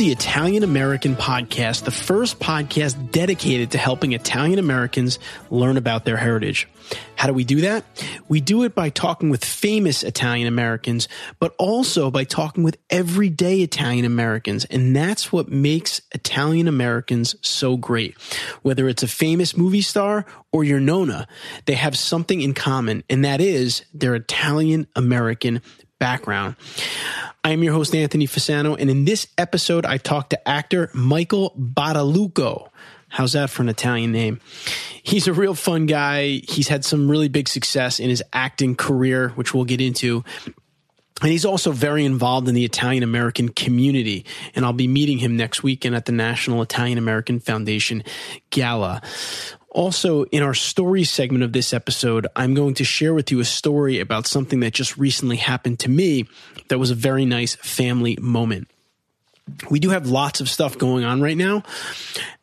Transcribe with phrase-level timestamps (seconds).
[0.00, 5.18] The Italian American Podcast, the first podcast dedicated to helping Italian Americans
[5.50, 6.66] learn about their heritage.
[7.16, 7.84] How do we do that?
[8.26, 11.06] We do it by talking with famous Italian Americans,
[11.38, 14.64] but also by talking with everyday Italian Americans.
[14.64, 18.18] And that's what makes Italian Americans so great.
[18.62, 21.28] Whether it's a famous movie star or your Nona,
[21.66, 25.60] they have something in common, and that is their Italian American
[26.00, 26.56] background.
[27.44, 31.54] I am your host, Anthony Fasano, and in this episode, I talked to actor Michael
[31.56, 32.68] Badalucco.
[33.08, 34.40] How's that for an Italian name?
[35.02, 36.42] He's a real fun guy.
[36.48, 40.24] He's had some really big success in his acting career, which we'll get into.
[41.22, 44.24] And he's also very involved in the Italian American community.
[44.54, 48.04] And I'll be meeting him next weekend at the National Italian American Foundation
[48.50, 49.02] Gala.
[49.70, 53.44] Also, in our story segment of this episode, I'm going to share with you a
[53.44, 56.26] story about something that just recently happened to me
[56.68, 58.68] that was a very nice family moment.
[59.70, 61.62] We do have lots of stuff going on right now.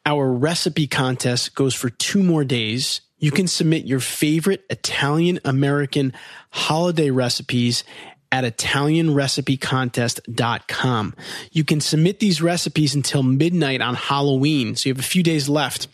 [0.06, 3.02] Our recipe contest goes for two more days.
[3.20, 6.14] You can submit your favorite Italian American
[6.52, 7.84] holiday recipes
[8.32, 11.16] at ItalianRecipeContest.com.
[11.52, 15.50] You can submit these recipes until midnight on Halloween, so you have a few days
[15.50, 15.88] left.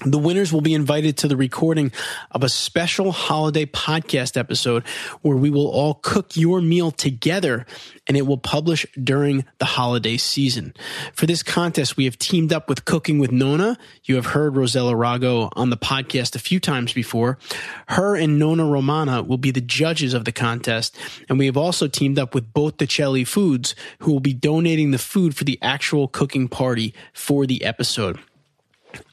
[0.00, 1.92] The winners will be invited to the recording
[2.32, 4.86] of a special holiday podcast episode
[5.22, 7.64] where we will all cook your meal together
[8.08, 10.74] and it will publish during the holiday season.
[11.14, 13.78] For this contest, we have teamed up with Cooking with Nonna.
[14.02, 17.38] You have heard Rossella Rago on the podcast a few times before.
[17.86, 20.98] Her and Nonna Romana will be the judges of the contest.
[21.28, 24.90] And we have also teamed up with both the Botticelli Foods, who will be donating
[24.90, 28.18] the food for the actual cooking party for the episode.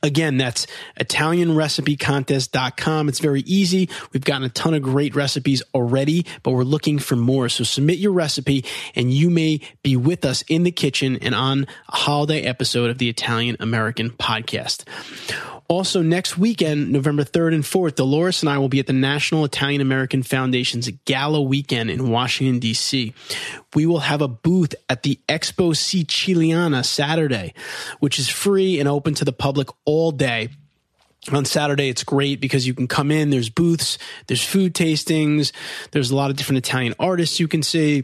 [0.03, 0.67] Again, that's
[0.99, 3.09] ItalianRecipeContest.com.
[3.09, 3.89] It's very easy.
[4.13, 7.49] We've gotten a ton of great recipes already, but we're looking for more.
[7.49, 8.65] So submit your recipe
[8.95, 12.97] and you may be with us in the kitchen and on a holiday episode of
[12.97, 14.85] the Italian American podcast.
[15.71, 19.45] Also, next weekend, November 3rd and 4th, Dolores and I will be at the National
[19.45, 23.13] Italian American Foundation's Gala Weekend in Washington, D.C.
[23.73, 27.53] We will have a booth at the Expo Siciliana Saturday,
[28.01, 30.49] which is free and open to the public all day
[31.31, 35.53] on Saturday, it's great because you can come in, there's booths, there's food tastings,
[35.91, 38.03] there's a lot of different Italian artists you can see.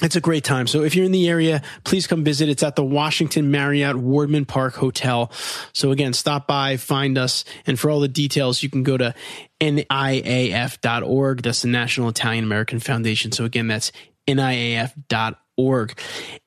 [0.00, 0.68] It's a great time.
[0.68, 2.48] So if you're in the area, please come visit.
[2.48, 5.32] It's at the Washington Marriott Wardman Park Hotel.
[5.72, 7.44] So again, stop by, find us.
[7.66, 9.12] And for all the details, you can go to
[9.60, 11.42] NIAF.org.
[11.42, 13.32] That's the National Italian American Foundation.
[13.32, 13.90] So again, that's
[14.28, 15.98] NIAF.org.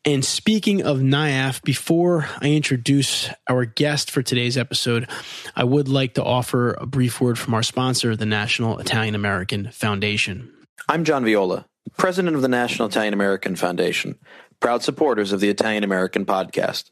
[0.05, 5.09] And speaking of NIAF, before I introduce our guest for today's episode,
[5.57, 9.71] I would like to offer a brief word from our sponsor, the National Italian American
[9.71, 10.53] Foundation.
[10.87, 11.65] I'm John Viola
[11.97, 14.17] president of the National Italian American Foundation,
[14.59, 16.91] proud supporters of the Italian American podcast.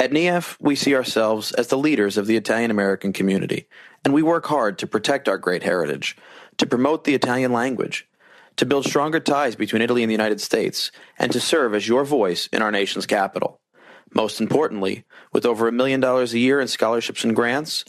[0.00, 3.68] At NIAF, we see ourselves as the leaders of the Italian American community,
[4.04, 6.16] and we work hard to protect our great heritage,
[6.58, 8.08] to promote the Italian language,
[8.56, 12.04] to build stronger ties between Italy and the United States, and to serve as your
[12.04, 13.60] voice in our nation's capital.
[14.12, 17.84] Most importantly, with over a million dollars a year in scholarships and grants,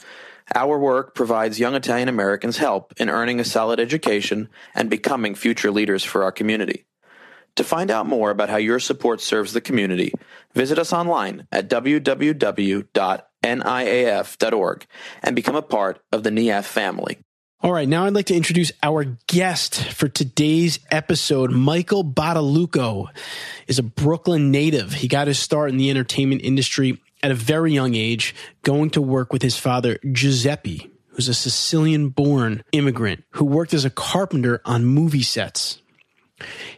[0.54, 5.72] our work provides young Italian Americans help in earning a solid education and becoming future
[5.72, 6.86] leaders for our community.
[7.56, 10.12] To find out more about how your support serves the community,
[10.54, 12.86] visit us online at www.niaf.org
[15.24, 17.18] and become a part of the NIAF family.
[17.62, 21.52] All right, now I'd like to introduce our guest for today's episode.
[21.52, 23.08] Michael Badalucco
[23.68, 24.94] is a Brooklyn native.
[24.94, 29.02] He got his start in the entertainment industry at a very young age, going to
[29.02, 34.62] work with his father, Giuseppe, who's a Sicilian born immigrant who worked as a carpenter
[34.64, 35.82] on movie sets.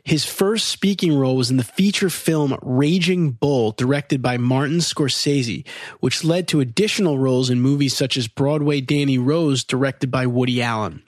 [0.04, 5.68] His first speaking role was in the feature film Raging Bull, directed by Martin Scorsese,
[6.00, 10.62] which led to additional roles in movies such as Broadway Danny Rose, directed by Woody
[10.62, 11.04] Allen.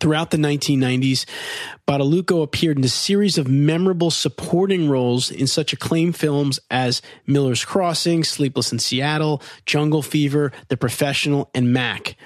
[0.00, 1.26] Throughout the 1990s,
[1.86, 7.64] Badalucco appeared in a series of memorable supporting roles in such acclaimed films as Miller's
[7.64, 12.16] Crossing, Sleepless in Seattle, Jungle Fever, The Professional, and Mac.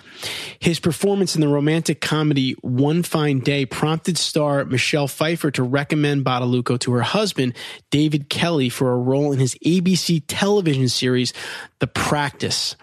[0.59, 6.25] His performance in the romantic comedy One Fine Day prompted star Michelle Pfeiffer to recommend
[6.25, 7.55] Badalucco to her husband,
[7.91, 11.35] David Kelley, for a role in his ABC television series,
[11.81, 12.77] The Practice.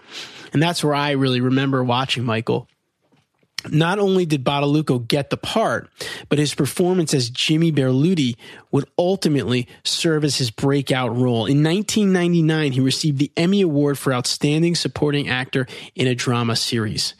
[0.52, 2.68] And that's where I really remember watching Michael
[3.70, 5.90] not only did Badalucco get the part,
[6.28, 8.36] but his performance as Jimmy Berluti
[8.70, 11.46] would ultimately serve as his breakout role.
[11.46, 17.14] In 1999, he received the Emmy Award for Outstanding Supporting Actor in a Drama Series.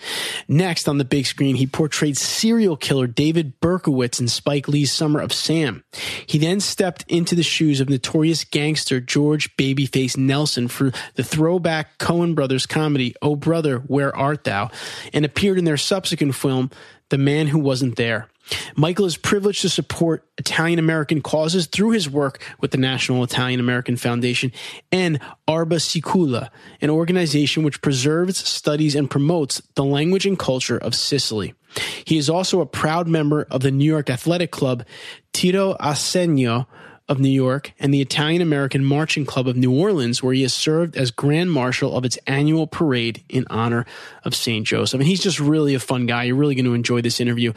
[0.46, 5.20] Next, on the big screen, he portrayed serial killer David Berkowitz in Spike Lee's Summer
[5.20, 5.84] of Sam.
[6.26, 11.98] He then stepped into the shoes of notorious gangster George Babyface Nelson for the throwback
[11.98, 14.70] Coen Brothers comedy, Oh Brother, Where Art Thou?
[15.12, 16.70] and appeared in their subsequent film,
[17.10, 18.28] The Man Who Wasn't There.
[18.76, 23.60] Michael is privileged to support Italian American causes through his work with the National Italian
[23.60, 24.52] American Foundation
[24.90, 26.48] and Arba Sicula,
[26.80, 31.54] an organization which preserves, studies, and promotes the language and culture of Sicily.
[32.04, 34.84] He is also a proud member of the New York Athletic Club
[35.32, 36.66] Tiro a Segno,
[37.08, 40.52] of New York and the Italian American Marching Club of New Orleans, where he has
[40.52, 43.86] served as Grand Marshal of its annual parade in honor
[44.24, 44.66] of St.
[44.66, 45.00] Joseph.
[45.00, 46.24] And he's just really a fun guy.
[46.24, 47.52] You're really going to enjoy this interview.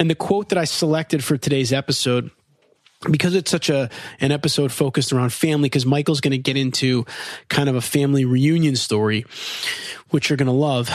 [0.00, 2.30] And the quote that I selected for today's episode
[3.10, 3.88] because it's such a
[4.20, 7.04] an episode focused around family because michael's going to get into
[7.48, 9.24] kind of a family reunion story
[10.10, 10.88] which you're going to love.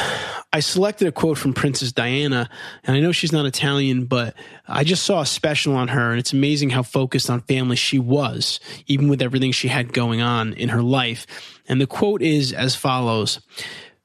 [0.54, 2.50] I selected a quote from princess diana
[2.84, 4.36] and i know she's not italian but
[4.68, 8.00] i just saw a special on her and it's amazing how focused on family she
[8.00, 11.26] was even with everything she had going on in her life.
[11.68, 13.40] And the quote is as follows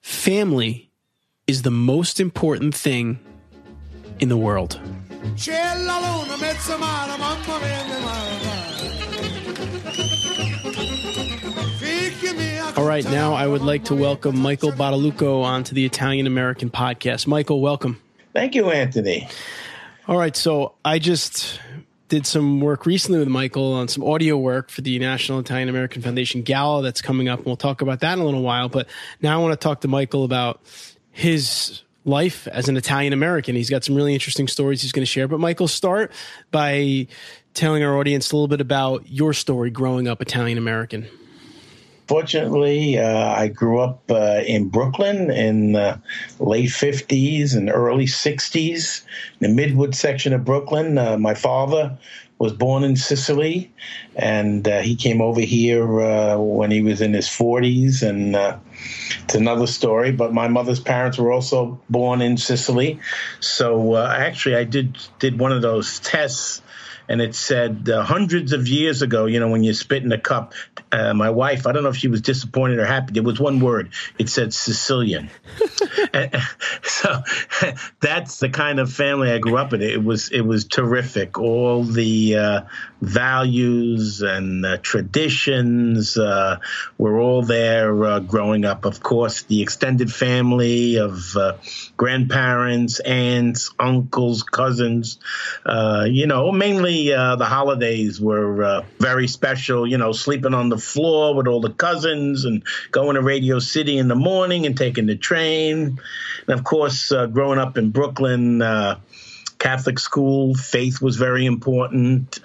[0.00, 0.90] family
[1.46, 3.18] is the most important thing
[4.18, 4.80] in the world
[5.34, 7.84] C'è la luna, mezza mare, mamma mia,
[12.76, 17.26] All right, now I would like to welcome Michael Badalucco onto the Italian American podcast.
[17.26, 18.00] Michael, welcome.
[18.34, 19.28] Thank you, Anthony.
[20.06, 21.58] All right, so I just
[22.08, 26.02] did some work recently with Michael on some audio work for the National Italian American
[26.02, 28.68] Foundation Gala that's coming up, and we'll talk about that in a little while.
[28.68, 28.88] But
[29.22, 30.60] now I want to talk to Michael about
[31.10, 33.54] his life as an Italian American.
[33.54, 35.28] He's got some really interesting stories he's going to share.
[35.28, 36.12] But Michael, start
[36.50, 37.08] by
[37.52, 41.06] telling our audience a little bit about your story growing up Italian American.
[42.06, 46.00] Fortunately, uh, I grew up uh, in Brooklyn in the
[46.38, 49.02] late 50s and early 60s,
[49.40, 50.98] in the Midwood section of Brooklyn.
[50.98, 51.98] Uh, my father
[52.38, 53.72] was born in Sicily,
[54.14, 58.06] and uh, he came over here uh, when he was in his 40s.
[58.06, 58.58] And uh,
[59.24, 60.12] it's another story.
[60.12, 63.00] But my mother's parents were also born in Sicily,
[63.40, 66.62] so uh, actually I did did one of those tests
[67.08, 70.18] and it said uh, hundreds of years ago, you know, when you spit in a
[70.18, 70.54] cup,
[70.92, 73.12] uh, my wife, I don't know if she was disappointed or happy.
[73.14, 73.90] There was one word.
[74.18, 75.30] It said Sicilian.
[76.82, 77.22] so
[78.00, 79.82] that's the kind of family I grew up in.
[79.82, 81.38] It was it was terrific.
[81.38, 82.60] All the uh,
[83.00, 86.58] values and uh, traditions uh,
[86.98, 88.84] were all there uh, growing up.
[88.84, 91.36] Of course, the extended family of
[91.96, 95.18] grandparents, aunts, uncles, cousins.
[96.06, 99.86] you know, mainly uh, the holidays were uh, very special.
[99.86, 103.98] You know, sleeping on the floor with all the cousins and going to Radio City
[103.98, 105.98] in the morning and taking the train.
[106.46, 109.00] And of course, uh, growing up in Brooklyn, uh,
[109.66, 112.38] Catholic school, faith was very important.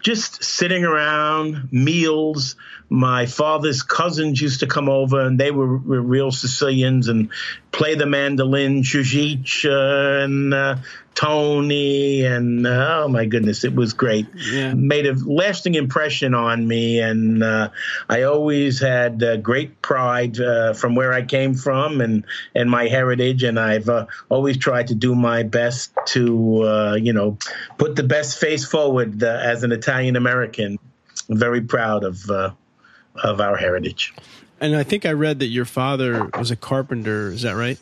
[0.00, 2.54] Just sitting around, meals.
[2.88, 7.30] My father's cousins used to come over, and they were, were real Sicilians and
[7.72, 10.76] play the mandolin, Jujic, uh, and uh,
[11.20, 14.26] Tony, and uh, oh my goodness, it was great.
[14.34, 14.72] Yeah.
[14.72, 17.68] Made a lasting impression on me, and uh,
[18.08, 22.88] I always had uh, great pride uh, from where I came from and and my
[22.88, 27.36] heritage, and I've uh, always tried to do my best to uh, you know
[27.76, 30.78] put the best face forward as an Italian American.
[31.28, 34.14] Very proud of of our heritage.
[34.58, 37.28] And I think I read that your father was a carpenter.
[37.28, 37.78] Is that right?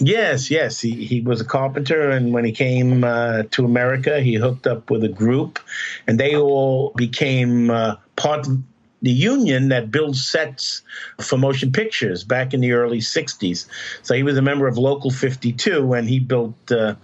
[0.00, 0.80] Yes, yes.
[0.80, 4.90] He, he was a carpenter, and when he came uh, to America, he hooked up
[4.90, 5.58] with a group,
[6.06, 8.58] and they all became uh, part of
[9.02, 10.82] the union that builds sets
[11.20, 13.66] for motion pictures back in the early 60s.
[14.02, 16.72] So he was a member of Local 52, and he built.
[16.72, 16.94] Uh,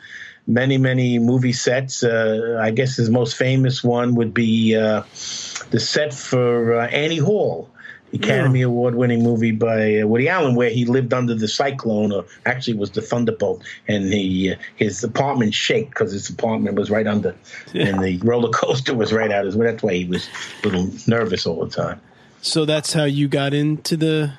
[0.48, 2.04] many, many movie sets.
[2.04, 5.00] Uh, I guess his most famous one would be uh,
[5.70, 7.68] the set for uh, Annie Hall
[8.12, 8.66] Academy yeah.
[8.66, 12.74] Award winning movie by uh, Woody Allen, where he lived under the cyclone, or actually
[12.74, 17.34] was the thunderbolt, and he uh, his apartment shake because his apartment was right under,
[17.72, 17.88] yeah.
[17.88, 19.44] and the roller coaster was right out.
[19.50, 20.28] That's why he was
[20.62, 22.00] a little nervous all the time.
[22.42, 24.34] So that's how you got into the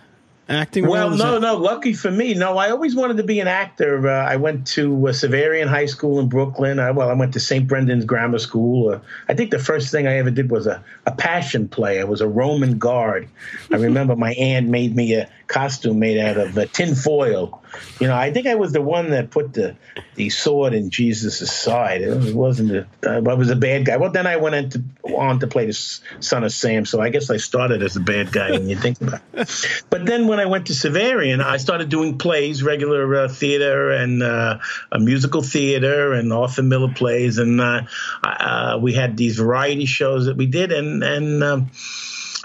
[0.49, 0.87] acting?
[0.87, 1.55] Well, no, that- no.
[1.57, 2.57] Lucky for me, no.
[2.57, 4.07] I always wanted to be an actor.
[4.07, 6.79] Uh, I went to uh, Xaverian High School in Brooklyn.
[6.79, 7.67] I, well, I went to St.
[7.67, 8.89] Brendan's Grammar School.
[8.93, 11.99] Uh, I think the first thing I ever did was a, a passion play.
[11.99, 13.27] I was a Roman guard.
[13.71, 17.63] I remember my aunt made me a costume made out of uh, tin foil.
[17.99, 19.75] You know, I think I was the one that put the
[20.15, 22.01] the sword in Jesus' side.
[22.01, 22.71] It wasn't.
[22.71, 23.97] A, uh, I was a bad guy.
[23.97, 24.83] Well, then I went into,
[25.15, 26.85] on to play the son of Sam.
[26.85, 29.83] So I guess I started as a bad guy when you think about it.
[29.89, 34.21] But then when I went to Xaverian, I started doing plays, regular uh, theater and
[34.21, 34.59] uh,
[34.91, 37.81] a musical theater and Arthur Miller plays, and uh,
[38.23, 41.43] uh, we had these variety shows that we did, and and.
[41.43, 41.71] Um,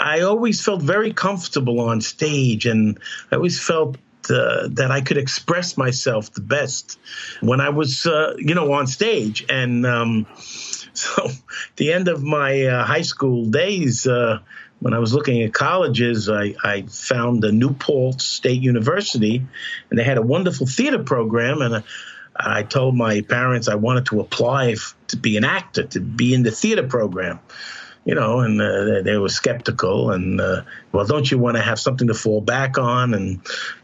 [0.02, 2.98] I always felt very comfortable on stage, and
[3.30, 6.98] I always felt uh, that I could express myself the best
[7.40, 9.46] when I was, uh, you know, on stage.
[9.48, 10.26] And um,
[10.92, 11.28] so,
[11.76, 14.40] the end of my uh, high school days, uh,
[14.80, 19.46] when I was looking at colleges, I, I found the New Paltz State University,
[19.88, 21.74] and they had a wonderful theater program, and.
[21.76, 21.82] Uh,
[22.34, 26.32] I told my parents I wanted to apply f- to be an actor, to be
[26.32, 27.40] in the theater program
[28.04, 30.10] you know, and uh, they were skeptical.
[30.10, 33.14] And uh, well, don't you want to have something to fall back on?
[33.14, 33.40] And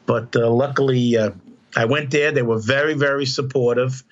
[0.06, 1.30] but uh, luckily, uh,
[1.76, 2.32] I went there.
[2.32, 4.02] They were very, very supportive.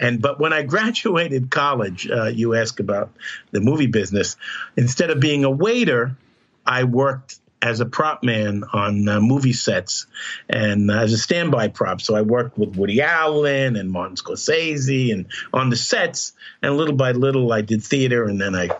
[0.00, 3.12] And but when I graduated college, uh, you ask about
[3.50, 4.36] the movie business.
[4.76, 6.16] Instead of being a waiter,
[6.64, 10.06] I worked as a prop man on uh, movie sets
[10.48, 12.00] and uh, as a standby prop.
[12.00, 16.32] So I worked with Woody Allen and Martin Scorsese and on the sets.
[16.60, 18.70] And little by little, I did theater, and then I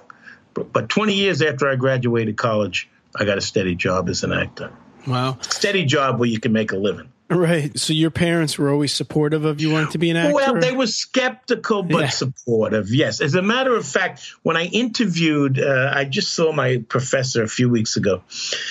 [0.54, 4.73] but 20 years after I graduated college, I got a steady job as an actor.
[5.06, 5.38] Wow.
[5.40, 7.12] Steady job where you can make a living.
[7.36, 7.76] Right.
[7.78, 10.34] So your parents were always supportive of you wanting to be an actor?
[10.34, 12.08] Well, they were skeptical but yeah.
[12.08, 12.92] supportive.
[12.92, 13.20] Yes.
[13.20, 17.48] As a matter of fact, when I interviewed, uh, I just saw my professor a
[17.48, 18.22] few weeks ago.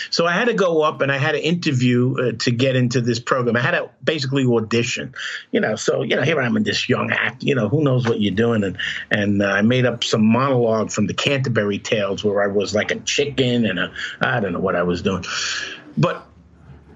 [0.10, 3.02] So I had to go up and I had to interview uh, to get into
[3.02, 3.56] this program.
[3.56, 5.16] I had to basically audition,
[5.52, 5.76] you know.
[5.76, 8.22] So, you know, here I am in this young act, you know, who knows what
[8.22, 8.64] you're doing.
[8.64, 8.78] And,
[9.10, 12.92] and uh, I made up some monologue from the Canterbury Tales where I was like
[12.92, 15.24] a chicken and a, I don't know what I was doing.
[15.98, 16.26] But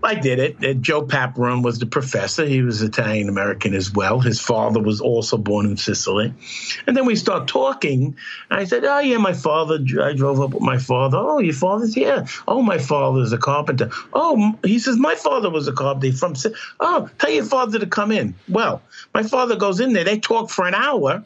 [0.05, 0.63] I did it.
[0.63, 2.45] Uh, Joe Paparon was the professor.
[2.45, 4.19] He was Italian American as well.
[4.19, 6.31] His father was also born in Sicily.
[6.85, 8.15] And then we start talking.
[8.51, 11.17] I said, Oh, yeah, my father, I drove up with my father.
[11.17, 12.27] Oh, your father's here.
[12.47, 13.89] Oh, my father's a carpenter.
[14.13, 16.35] Oh, he says, My father was a carpenter from,
[16.79, 18.35] oh, tell your father to come in.
[18.47, 18.83] Well,
[19.15, 20.03] my father goes in there.
[20.03, 21.23] They talk for an hour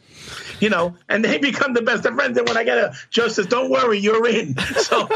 [0.60, 2.38] you know, and they become the best of friends.
[2.38, 5.10] And when I get a Joe says, "Don't worry, you're in." So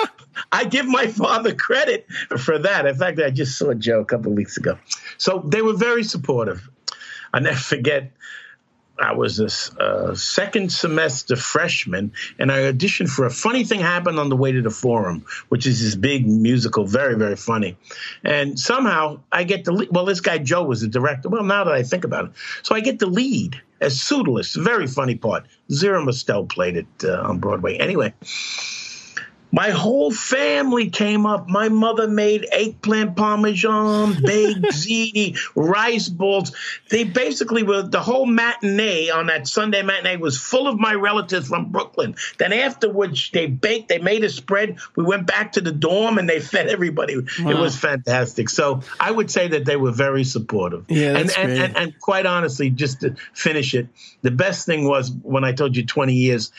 [0.54, 2.06] I give my father credit
[2.38, 2.86] for that.
[2.86, 4.78] In fact, I just saw Joe a couple of weeks ago.
[5.18, 6.70] So they were very supportive.
[7.34, 8.12] I never forget.
[9.00, 9.50] I was a,
[9.84, 14.52] a, second semester freshman, and I auditioned for a funny thing happened on the way
[14.52, 17.76] to the forum, which is this big musical, very very funny.
[18.24, 19.90] And somehow I get the lead.
[19.90, 21.30] Well, this guy Joe was the director.
[21.30, 22.32] Well, now that I think about it,
[22.62, 24.54] so I get the lead as Pseudolus.
[24.54, 25.48] Very funny part.
[25.72, 27.78] Zero Mostel played it uh, on Broadway.
[27.78, 28.14] Anyway,
[29.54, 31.48] my whole family came up.
[31.48, 36.56] My mother made eggplant parmesan, baked ziti, rice balls.
[36.90, 41.50] They basically were the whole matinee on that Sunday matinee was full of my relatives
[41.50, 42.16] from Brooklyn.
[42.40, 44.78] Then afterwards, they baked, they made a spread.
[44.96, 47.18] We went back to the dorm and they fed everybody.
[47.18, 47.52] Wow.
[47.52, 48.50] It was fantastic.
[48.50, 50.86] So I would say that they were very supportive.
[50.90, 53.88] Yeah, and, and, and, and quite honestly, just to finish it,
[54.24, 56.52] the best thing was when I told you 20 years,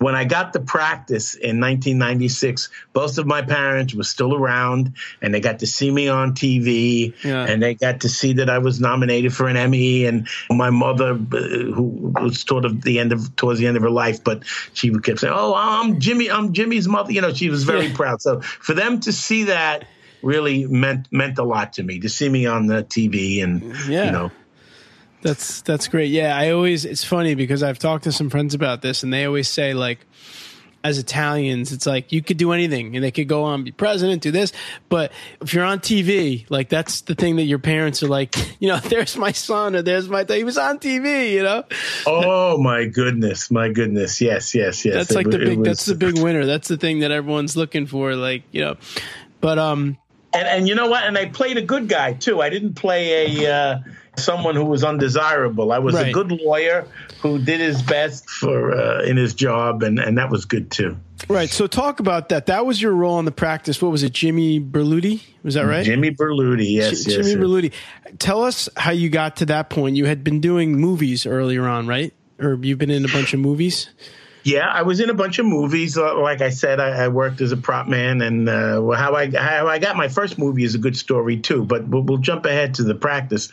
[0.00, 5.34] when I got to practice in 1996, both of my parents were still around and
[5.34, 7.44] they got to see me on TV yeah.
[7.44, 10.06] and they got to see that I was nominated for an Emmy.
[10.06, 13.82] And my mother, uh, who was sort of the end of, towards the end of
[13.82, 14.42] her life, but
[14.72, 17.12] she kept saying, Oh, I'm Jimmy, I'm Jimmy's mother.
[17.12, 17.96] You know, she was very yeah.
[17.96, 18.22] proud.
[18.22, 19.84] So for them to see that,
[20.22, 24.04] really meant meant a lot to me to see me on the TV and yeah.
[24.04, 24.30] you know
[25.22, 26.10] that's that's great.
[26.10, 29.24] Yeah, I always it's funny because I've talked to some friends about this and they
[29.24, 30.06] always say like
[30.82, 34.22] as Italians, it's like you could do anything and they could go on be president,
[34.22, 34.52] do this,
[34.88, 38.68] but if you're on TV, like that's the thing that your parents are like, you
[38.68, 41.64] know, there's my son or there's my he was on TV, you know.
[42.06, 44.94] Oh my goodness, my goodness, yes, yes, yes.
[44.94, 45.58] That's it, like the big.
[45.58, 46.46] Was, that's the big winner.
[46.46, 48.76] That's the thing that everyone's looking for, like you know.
[49.40, 49.98] But um,
[50.32, 51.04] and and you know what?
[51.04, 52.40] And I played a good guy too.
[52.40, 53.54] I didn't play a.
[53.54, 53.78] Uh,
[54.16, 55.72] someone who was undesirable.
[55.72, 56.08] I was right.
[56.08, 56.86] a good lawyer
[57.20, 60.96] who did his best for uh, in his job, and and that was good too.
[61.28, 61.50] Right.
[61.50, 62.46] So talk about that.
[62.46, 63.80] That was your role in the practice.
[63.82, 65.22] What was it, Jimmy Berluti?
[65.42, 65.84] Was that right?
[65.84, 66.72] Jimmy Berluti.
[66.72, 67.04] Yes.
[67.04, 67.72] J- yes Jimmy Berluti.
[68.18, 69.96] Tell us how you got to that point.
[69.96, 72.12] You had been doing movies earlier on, right?
[72.38, 73.90] Or you've been in a bunch of movies.
[74.42, 75.98] Yeah, I was in a bunch of movies.
[75.98, 79.30] Uh, like I said, I, I worked as a prop man, and uh, how I
[79.30, 81.64] how I got my first movie is a good story too.
[81.64, 83.50] But we'll, we'll jump ahead to the practice.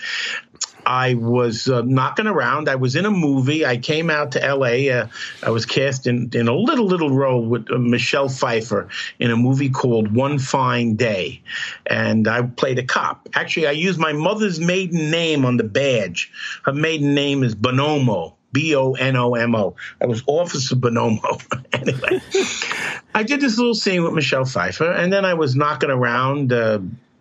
[0.88, 2.70] I was uh, knocking around.
[2.70, 3.66] I was in a movie.
[3.66, 4.90] I came out to L.A.
[4.90, 5.08] Uh,
[5.44, 8.88] I was cast in, in a little little role with uh, Michelle Pfeiffer
[9.20, 11.42] in a movie called One Fine Day,
[11.86, 13.28] and I played a cop.
[13.34, 16.32] Actually, I used my mother's maiden name on the badge.
[16.64, 18.37] Her maiden name is Bonomo.
[18.52, 19.76] B O N O M O.
[20.02, 21.42] I was Officer Bonomo.
[21.74, 22.22] anyway,
[23.14, 26.54] I did this little scene with Michelle Pfeiffer, and then I was knocking around.
[26.54, 26.80] Uh,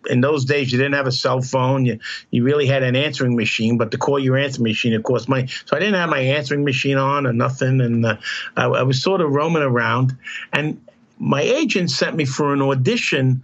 [0.09, 1.85] in those days you didn't have a cell phone.
[1.85, 1.99] You
[2.31, 5.47] you really had an answering machine, but to call your answering machine it cost money.
[5.65, 8.17] So I didn't have my answering machine on or nothing, and uh,
[8.55, 10.17] I, I was sort of roaming around.
[10.53, 10.81] And
[11.19, 13.43] my agent sent me for an audition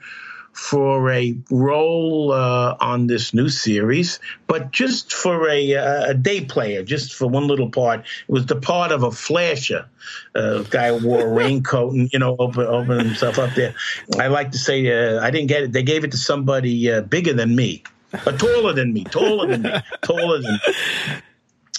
[0.53, 6.83] for a role uh, on this new series, but just for a, a, day player,
[6.83, 8.01] just for one little part.
[8.01, 9.87] It was the part of a flasher.
[10.35, 13.73] Uh, guy wore a raincoat and you know open open himself up there.
[14.19, 15.71] I like to say uh, I didn't get it.
[15.71, 17.83] They gave it to somebody uh, bigger than me,
[18.23, 20.73] but taller than me, taller than me, taller than me.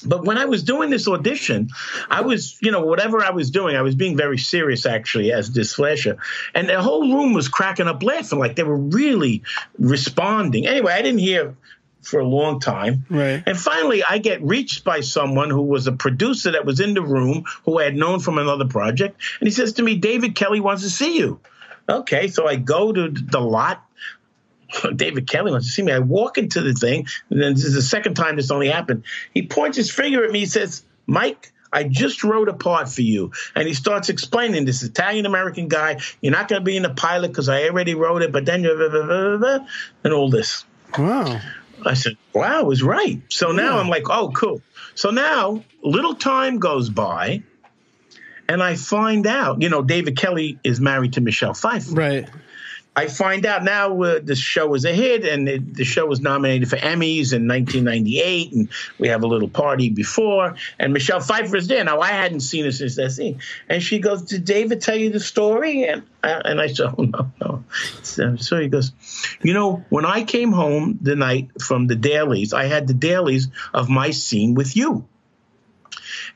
[0.04, 1.70] But when I was doing this audition,
[2.10, 5.50] I was, you know, whatever I was doing, I was being very serious actually as
[5.50, 6.18] this flasher.
[6.54, 9.42] And the whole room was cracking up laughing, like they were really
[9.78, 10.66] responding.
[10.66, 11.56] Anyway, I didn't hear
[12.02, 13.06] for a long time.
[13.08, 13.42] Right.
[13.46, 17.02] And finally, I get reached by someone who was a producer that was in the
[17.02, 19.20] room who I had known from another project.
[19.40, 21.40] And he says to me, David Kelley wants to see you.
[21.88, 23.84] Okay, so I go to the lot.
[24.96, 25.92] David Kelley wants to see me.
[25.92, 29.04] I walk into the thing, and then this is the second time this only happened.
[29.32, 30.40] He points his finger at me.
[30.40, 33.32] He says, Mike, I just wrote a part for you.
[33.54, 36.94] And he starts explaining this Italian American guy, you're not going to be in the
[36.94, 39.66] pilot because I already wrote it, but then you're,
[40.04, 40.64] and all this.
[40.96, 41.40] Wow.
[41.84, 43.20] I said, wow, I was right.
[43.28, 43.80] So now Yeah.
[43.80, 44.62] I'm like, oh, cool.
[44.94, 47.42] So now little time goes by.
[48.48, 51.92] And I find out, you know, David Kelley is married to Michelle Pfeiffer.
[51.92, 52.28] Right.
[52.96, 56.20] I find out now uh, the show was a hit, and it, the show was
[56.20, 61.56] nominated for Emmys in 1998, and we have a little party before, and Michelle Pfeiffer
[61.56, 61.82] is there.
[61.82, 65.10] Now I hadn't seen her since that scene, and she goes, "Did David tell you
[65.10, 67.64] the story?" And I, and I said, "Oh no, no."
[68.02, 68.92] So, so he goes,
[69.42, 73.48] "You know, when I came home the night from the dailies, I had the dailies
[73.72, 75.08] of my scene with you."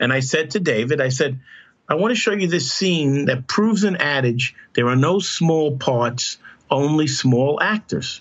[0.00, 1.40] And I said to David, I said,
[1.88, 5.76] I want to show you this scene that proves an adage there are no small
[5.76, 6.38] parts,
[6.70, 8.20] only small actors.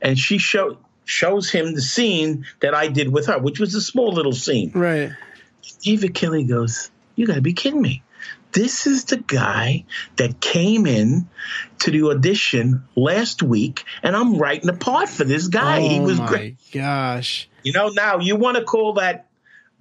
[0.00, 3.80] And she show, shows him the scene that I did with her, which was a
[3.80, 4.72] small little scene.
[4.74, 5.12] Right.
[5.82, 8.02] Eva Kelly goes, You got to be kidding me.
[8.52, 9.84] This is the guy
[10.16, 11.28] that came in
[11.80, 15.80] to the audition last week, and I'm writing a part for this guy.
[15.80, 16.56] he oh was my great.
[16.72, 17.48] gosh.
[17.64, 19.26] You know, now you want to call that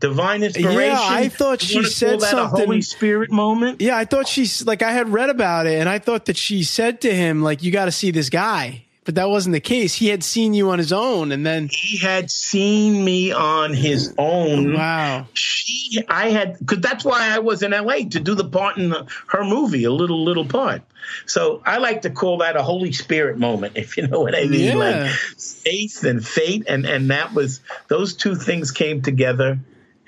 [0.08, 0.82] divine inspiration?
[0.82, 3.80] Yeah, I thought she said something- a Holy Spirit moment.
[3.82, 6.64] Yeah, I thought she's like I had read about it and I thought that she
[6.64, 8.84] said to him like you got to see this guy.
[9.06, 9.94] But that wasn't the case.
[9.96, 14.14] He had seen you on his own and then He had seen me on his
[14.18, 14.74] own.
[14.76, 15.28] wow.
[15.34, 18.90] She, I had, because that's why I was in LA to do the part in
[18.90, 20.84] the, her movie, a little little part.
[21.26, 24.46] So I like to call that a Holy Spirit moment, if you know what I
[24.46, 24.70] mean.
[24.70, 24.76] Yeah.
[24.76, 29.60] Like faith and fate, and and that was those two things came together.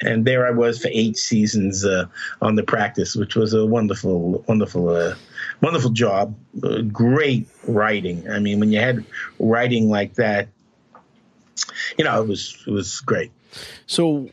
[0.01, 2.05] And there I was for eight seasons uh,
[2.41, 5.15] on the practice, which was a wonderful, wonderful, uh,
[5.62, 6.36] wonderful job.
[6.62, 8.29] Uh, great writing.
[8.29, 9.05] I mean, when you had
[9.39, 10.49] writing like that,
[11.97, 13.31] you know, it was it was great.
[13.88, 14.29] So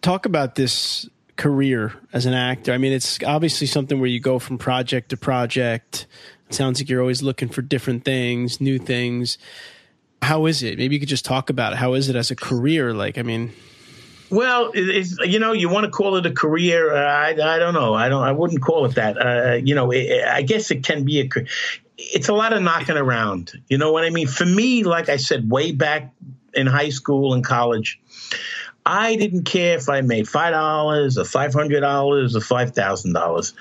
[0.00, 2.72] talk about this career as an actor.
[2.72, 6.06] I mean, it's obviously something where you go from project to project.
[6.48, 9.38] It sounds like you're always looking for different things, new things.
[10.20, 10.78] How is it?
[10.78, 11.76] Maybe you could just talk about it.
[11.76, 12.94] How is it as a career?
[12.94, 13.52] Like, I mean,
[14.32, 16.92] Well, you know, you want to call it a career.
[16.94, 17.94] Uh, I, I don't know.
[17.94, 18.22] I don't.
[18.22, 19.16] I wouldn't call it that.
[19.18, 21.28] Uh, you know, it, I guess it can be a.
[21.98, 23.52] It's a lot of knocking around.
[23.68, 24.26] You know what I mean?
[24.26, 26.12] For me, like I said, way back
[26.54, 28.00] in high school and college,
[28.84, 33.12] I didn't care if I made five dollars or five hundred dollars or five thousand
[33.12, 33.52] dollars.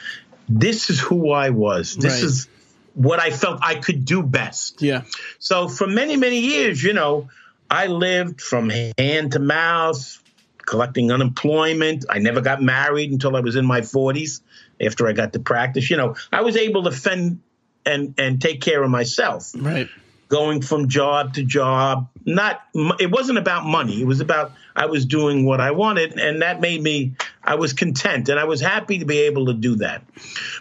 [0.50, 1.96] This is who I was.
[1.96, 2.24] This Right.
[2.24, 2.48] is
[2.94, 4.82] what I felt I could do best.
[4.82, 5.04] yeah.
[5.40, 7.30] So for many, many years, you know,
[7.70, 10.22] I lived from hand to mouth,
[10.66, 12.06] collecting unemployment.
[12.10, 14.42] I never got married until I was in my 40s
[14.80, 15.90] after I got to practice.
[15.90, 17.42] You know, I was able to fend
[17.86, 19.90] and and take care of myself Right.
[20.28, 22.10] going from job to job.
[22.26, 22.62] Not
[23.00, 24.02] it wasn't about money.
[24.02, 27.14] It was about I was doing what I wanted, and that made me.
[27.44, 30.04] I was content, and I was happy to be able to do that.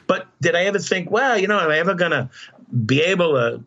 [0.07, 2.31] But did I ever think, well, you know, am I ever gonna
[2.87, 3.65] be able to?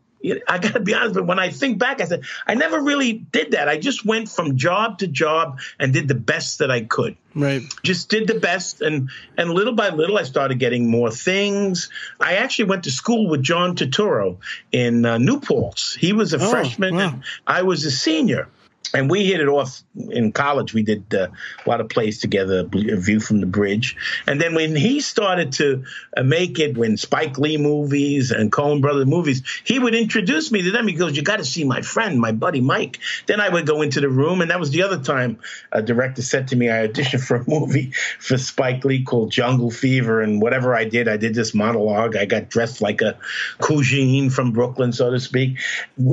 [0.48, 3.14] I got to be honest, but when I think back, I said I never really
[3.14, 3.68] did that.
[3.68, 7.62] I just went from job to job and did the best that I could Right.
[7.84, 11.90] just did the best and and little by little I started getting more things.
[12.20, 14.38] I actually went to school with John Turturro
[14.72, 15.96] in uh, New Paltz.
[15.96, 17.02] He was a Oh, freshman wow.
[17.02, 18.48] and I was a senior.
[18.94, 20.74] And we hit it off in college.
[20.74, 21.30] We did uh,
[21.66, 23.96] a lot of plays together, A View from the Bridge.
[24.28, 25.84] And then when he started to
[26.16, 30.62] uh, make it, when Spike Lee movies and Coen Brothers movies, he would introduce me
[30.64, 30.88] to them.
[30.88, 33.82] He goes, "You got to see my friend, my buddy Mike." Then I would go
[33.82, 35.40] into the room, and that was the other time
[35.72, 39.72] a director said to me, "I auditioned for a movie for Spike Lee called Jungle
[39.72, 42.16] Fever, and whatever I did, I did this monologue.
[42.16, 43.18] I got dressed like a
[43.60, 45.58] cousine from Brooklyn, so to speak.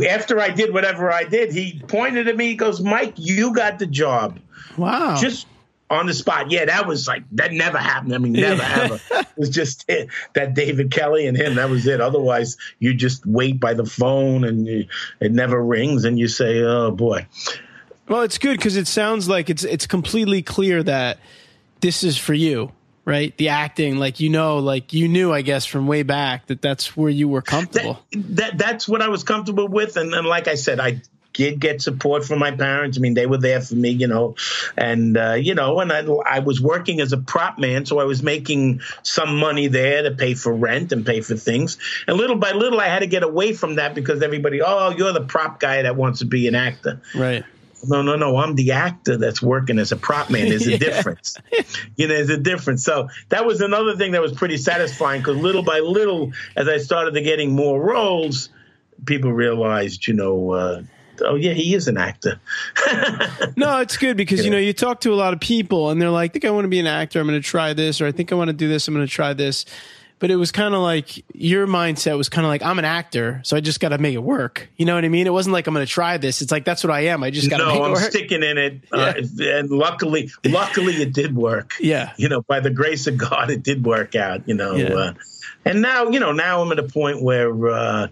[0.08, 3.78] After I did whatever I did, he pointed at me, he goes, Mike, you got
[3.78, 4.38] the job.
[4.76, 5.16] Wow.
[5.18, 5.46] Just
[5.88, 6.50] on the spot.
[6.50, 8.14] Yeah, that was like, that never happened.
[8.14, 9.00] I mean, never ever.
[9.30, 11.54] It was just it, that David Kelley and him.
[11.54, 12.02] That was it.
[12.02, 14.86] Otherwise, you just wait by the phone and you,
[15.18, 17.26] it never rings and you say, oh boy.
[18.06, 21.20] Well, it's good because it sounds like it's it's completely clear that
[21.80, 22.72] this is for you
[23.04, 23.36] right?
[23.38, 26.96] The acting, like you know, like you knew, I guess, from way back that that's
[26.96, 27.98] where you were comfortable.
[28.12, 31.02] That, that that's what I was comfortable with, and, and like I said, I
[31.40, 32.98] did get support from my parents.
[32.98, 34.34] I mean, they were there for me, you know,
[34.76, 38.04] and uh, you know, and I, I was working as a prop man, so I
[38.04, 41.78] was making some money there to pay for rent and pay for things.
[42.06, 45.14] And little by little, I had to get away from that because everybody, oh, you're
[45.14, 47.42] the prop guy that wants to be an actor, right?
[47.88, 48.36] no, no, no.
[48.36, 50.50] I'm the actor that's working as a prop man.
[50.50, 50.76] There's a yeah.
[50.76, 51.38] difference.
[51.96, 52.84] you know, there's a difference.
[52.84, 56.76] So that was another thing that was pretty satisfying because little by little, as I
[56.76, 58.50] started to getting more roles,
[59.06, 60.82] people realized, you know, uh,
[61.22, 62.40] oh yeah, he is an actor.
[63.56, 66.10] no, it's good because you know you talk to a lot of people and they're
[66.10, 67.20] like, I think I want to be an actor.
[67.20, 68.88] I'm going to try this, or I think I want to do this.
[68.88, 69.64] I'm going to try this
[70.20, 73.40] but it was kind of like your mindset was kind of like I'm an actor,
[73.42, 74.68] so I just got to make it work.
[74.76, 75.26] You know what I mean?
[75.26, 76.42] It wasn't like I'm going to try this.
[76.42, 77.24] It's like that's what I am.
[77.24, 78.02] I just got to no, make it I'm work.
[78.02, 79.54] sticking in it, uh, yeah.
[79.54, 81.72] uh, and luckily, luckily it did work.
[81.80, 84.46] Yeah, you know, by the grace of God, it did work out.
[84.46, 84.92] You know, yeah.
[84.92, 85.14] uh,
[85.64, 88.08] and now you know now I'm at a point where uh,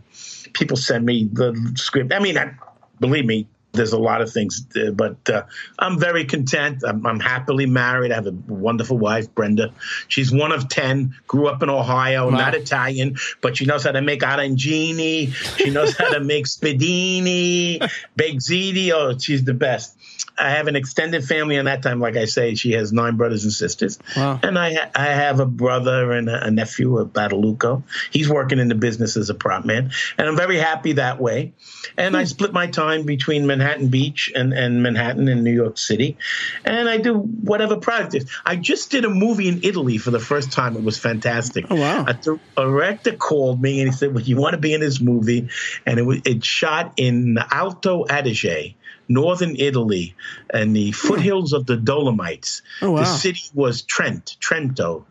[0.54, 2.14] people send me the script.
[2.14, 2.54] I mean, I,
[3.00, 5.44] believe me, there's a lot of things, uh, but uh,
[5.78, 6.82] I'm very content.
[6.86, 8.12] I'm, I'm, happily married.
[8.12, 9.74] I have a wonderful wife, Brenda.
[10.08, 12.38] She's one of 10, grew up in Ohio, wow.
[12.38, 15.34] not Italian, but she knows how to make arancini.
[15.58, 17.78] She knows how to make spiedini,
[18.16, 18.90] baked ziti.
[18.90, 19.97] Oh, she's the best.
[20.36, 23.44] I have an extended family, and that time, like I say, she has nine brothers
[23.44, 23.98] and sisters.
[24.16, 24.38] Wow.
[24.42, 27.82] And I, ha- I have a brother and a, a nephew, a Badalucco.
[28.10, 31.52] He's working in the business as a prop man, and I'm very happy that way.
[31.96, 32.26] And I hmm.
[32.26, 36.16] split my time between Manhattan Beach and, and Manhattan and New York City,
[36.64, 38.26] and I do whatever project.
[38.44, 40.76] I just did a movie in Italy for the first time.
[40.76, 41.66] It was fantastic.
[41.70, 42.04] Oh wow!
[42.06, 45.48] A, director called me and he said, "Well, you want to be in this movie?"
[45.86, 48.74] And it was it shot in Alto Adige
[49.08, 50.14] northern Italy
[50.52, 52.62] and the foothills of the Dolomites.
[52.82, 53.00] Oh, wow.
[53.00, 55.04] The city was Trent, Trento.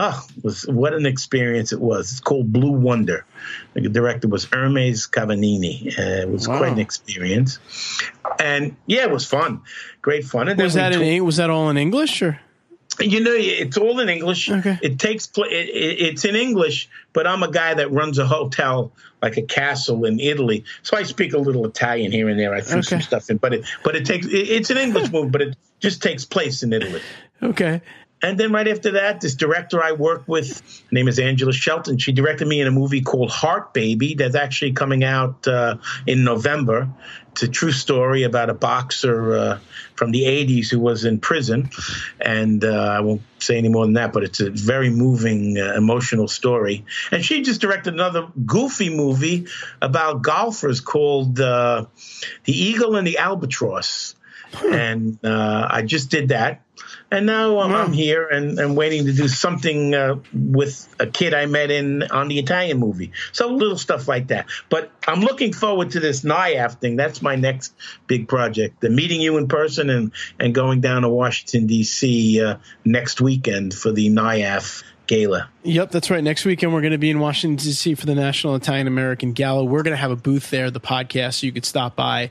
[0.00, 2.12] Oh, was what an experience it was.
[2.12, 3.26] It's called Blue Wonder.
[3.74, 5.98] The director was Hermes Cavanini.
[5.98, 6.58] Uh, it was wow.
[6.58, 7.58] quite an experience,
[8.38, 9.62] and yeah, it was fun,
[10.00, 10.46] great fun.
[10.46, 12.40] And was that in, was that all in English or?
[13.00, 14.50] You know, it's all in English.
[14.50, 14.78] Okay.
[14.82, 15.52] It takes place.
[15.52, 19.42] It, it, it's in English, but I'm a guy that runs a hotel, like a
[19.42, 22.54] castle in Italy, so I speak a little Italian here and there.
[22.54, 22.88] I threw okay.
[22.88, 24.26] some stuff in, but it, but it takes.
[24.26, 27.00] It, it's an English movie, but it just takes place in Italy.
[27.42, 27.80] Okay.
[28.22, 31.98] And then right after that, this director I work with, her name is Angela Shelton.
[31.98, 35.76] She directed me in a movie called Heart Baby that's actually coming out uh,
[36.06, 36.88] in November.
[37.32, 39.58] It's a true story about a boxer uh,
[39.94, 41.70] from the 80s who was in prison.
[42.20, 45.74] And uh, I won't say any more than that, but it's a very moving, uh,
[45.76, 46.84] emotional story.
[47.12, 49.46] And she just directed another goofy movie
[49.80, 51.86] about golfers called uh,
[52.44, 54.16] The Eagle and the Albatross.
[54.68, 56.62] And uh, I just did that
[57.10, 61.32] and now um, I'm here and, and waiting to do something uh, with a kid
[61.32, 63.12] I met in on the Italian movie.
[63.32, 64.46] So little stuff like that.
[64.68, 66.96] But I'm looking forward to this NIAF thing.
[66.96, 67.74] That's my next
[68.06, 68.80] big project.
[68.80, 72.42] The meeting you in person and, and going down to Washington, D.C.
[72.42, 75.48] Uh, next weekend for the NIAF Gala.
[75.62, 76.22] Yep, that's right.
[76.22, 77.94] Next weekend, we're going to be in Washington, D.C.
[77.94, 79.64] for the National Italian American Gala.
[79.64, 82.30] We're going to have a booth there, the podcast, so you could stop by.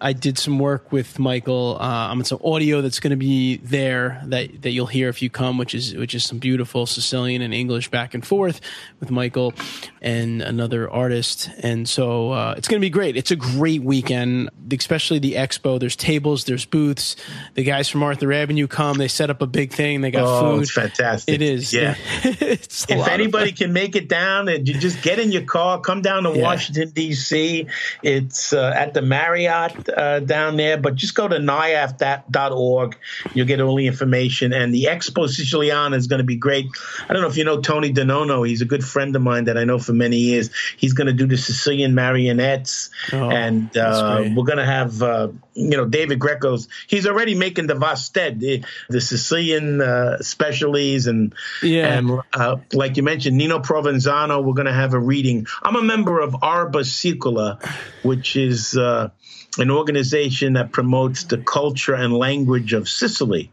[0.00, 4.22] I did some work with Michael uh, on some audio that's going to be there
[4.26, 7.52] that, that you'll hear if you come, which is which is some beautiful Sicilian and
[7.52, 8.60] English back and forth
[8.98, 9.52] with Michael
[10.00, 13.16] and another artist, and so uh, it's going to be great.
[13.16, 15.78] It's a great weekend, especially the expo.
[15.78, 17.16] There's tables, there's booths.
[17.54, 18.96] The guys from Arthur Avenue come.
[18.96, 20.00] They set up a big thing.
[20.00, 20.62] They got oh, food.
[20.62, 21.34] It's fantastic.
[21.34, 21.74] It is.
[21.74, 21.96] Yeah.
[22.24, 26.22] if anybody can make it down, and you just get in your car, come down
[26.22, 26.42] to yeah.
[26.42, 27.66] Washington D.C.
[28.02, 32.96] It's uh, at the Marriott uh, down there, but just go to niaf.org.
[33.34, 34.52] You'll get all the information.
[34.52, 36.66] And the Expo Siciliana is going to be great.
[37.08, 38.46] I don't know if you know Tony Donono.
[38.46, 40.50] He's a good friend of mine that I know for many years.
[40.76, 42.90] He's going to do the Sicilian marionettes.
[43.12, 46.68] Oh, and uh, we're going to have, uh, you know, David Greco's.
[46.86, 51.06] He's already making the Vasted, the, the Sicilian uh, specialties.
[51.06, 51.98] And, yeah.
[51.98, 55.46] and uh, like you mentioned, Nino Provenzano, we're going to have a reading.
[55.62, 57.62] I'm a member of Arba Sicula,
[58.02, 59.10] which is uh,
[59.58, 63.50] an organization that promotes the culture and language of Sicily.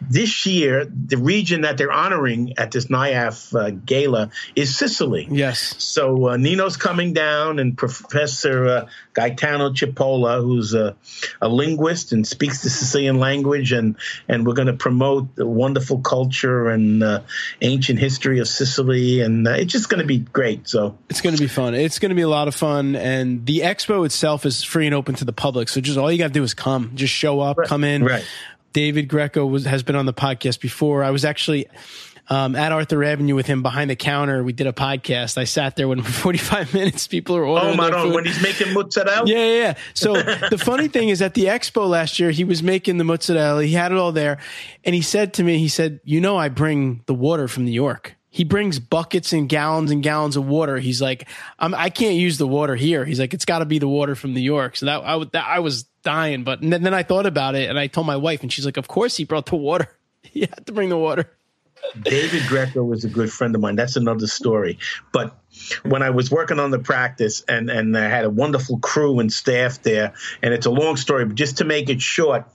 [0.00, 5.28] This year, the region that they're honoring at this NIAF uh, gala is Sicily.
[5.30, 5.74] Yes.
[5.82, 10.96] So uh, Nino's coming down, and Professor uh, Gaetano Cipolla, who's a,
[11.40, 13.96] a, linguist and speaks the Sicilian language, and
[14.28, 17.20] and we're going to promote the wonderful culture and uh,
[17.60, 20.68] ancient history of Sicily, and uh, it's just going to be great.
[20.68, 21.74] So it's going to be fun.
[21.74, 24.94] It's going to be a lot of fun, and the expo itself is free and
[24.94, 25.68] open to the public.
[25.68, 27.68] So just all you got to do is come, just show up, right.
[27.68, 28.04] come in.
[28.04, 28.24] Right.
[28.72, 31.04] David Greco was, has been on the podcast before.
[31.04, 31.68] I was actually
[32.28, 34.42] um, at Arthur Avenue with him behind the counter.
[34.42, 35.36] We did a podcast.
[35.36, 37.06] I sat there when for 45 minutes.
[37.06, 37.74] People are ordering.
[37.74, 38.14] Oh my god!
[38.14, 39.28] When he's making mozzarella.
[39.28, 39.54] Yeah, yeah.
[39.54, 39.74] yeah.
[39.94, 40.14] So
[40.50, 43.64] the funny thing is, at the expo last year, he was making the mozzarella.
[43.64, 44.38] He had it all there,
[44.84, 47.72] and he said to me, he said, "You know, I bring the water from New
[47.72, 50.76] York." He brings buckets and gallons and gallons of water.
[50.76, 53.04] He's like, I'm, I can't use the water here.
[53.04, 54.76] He's like, it's got to be the water from New York.
[54.76, 57.78] So that I, that, I was dying, but then, then I thought about it and
[57.78, 59.86] I told my wife, and she's like, of course he brought the water.
[60.24, 61.30] he had to bring the water.
[62.02, 63.76] David Greco was a good friend of mine.
[63.76, 64.80] That's another story.
[65.12, 65.38] But
[65.84, 69.32] when I was working on the practice and, and I had a wonderful crew and
[69.32, 72.46] staff there, and it's a long story, but just to make it short,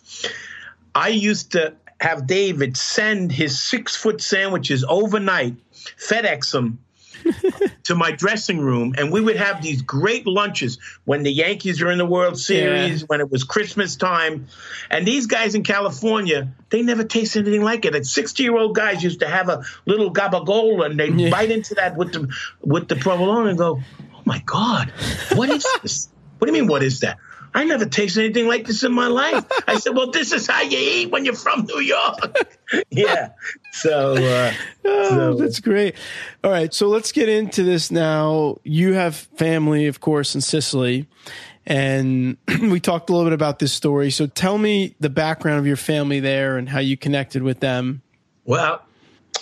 [0.93, 5.55] I used to have David send his six foot sandwiches overnight
[5.97, 6.79] FedEx them
[7.83, 11.91] to my dressing room, and we would have these great lunches when the Yankees were
[11.91, 13.05] in the World Series, yeah.
[13.07, 14.47] when it was Christmas time.
[14.89, 17.95] And these guys in California, they never tasted anything like it.
[17.95, 21.29] And 60 year old guys used to have a little gabagola and they'd yeah.
[21.29, 23.81] bite into that with the, with the provolone and go,
[24.15, 24.91] oh my God,
[25.33, 26.09] what is this?
[26.37, 27.17] What do you mean, what is that?
[27.53, 29.45] I never tasted anything like this in my life.
[29.67, 32.37] I said, well, this is how you eat when you're from New York.
[32.89, 33.29] yeah.
[33.73, 34.53] So, uh,
[34.85, 35.95] oh, so, that's great.
[36.43, 36.73] All right.
[36.73, 38.57] So let's get into this now.
[38.63, 41.07] You have family, of course, in Sicily.
[41.65, 44.11] And we talked a little bit about this story.
[44.11, 48.01] So tell me the background of your family there and how you connected with them.
[48.45, 48.81] Well,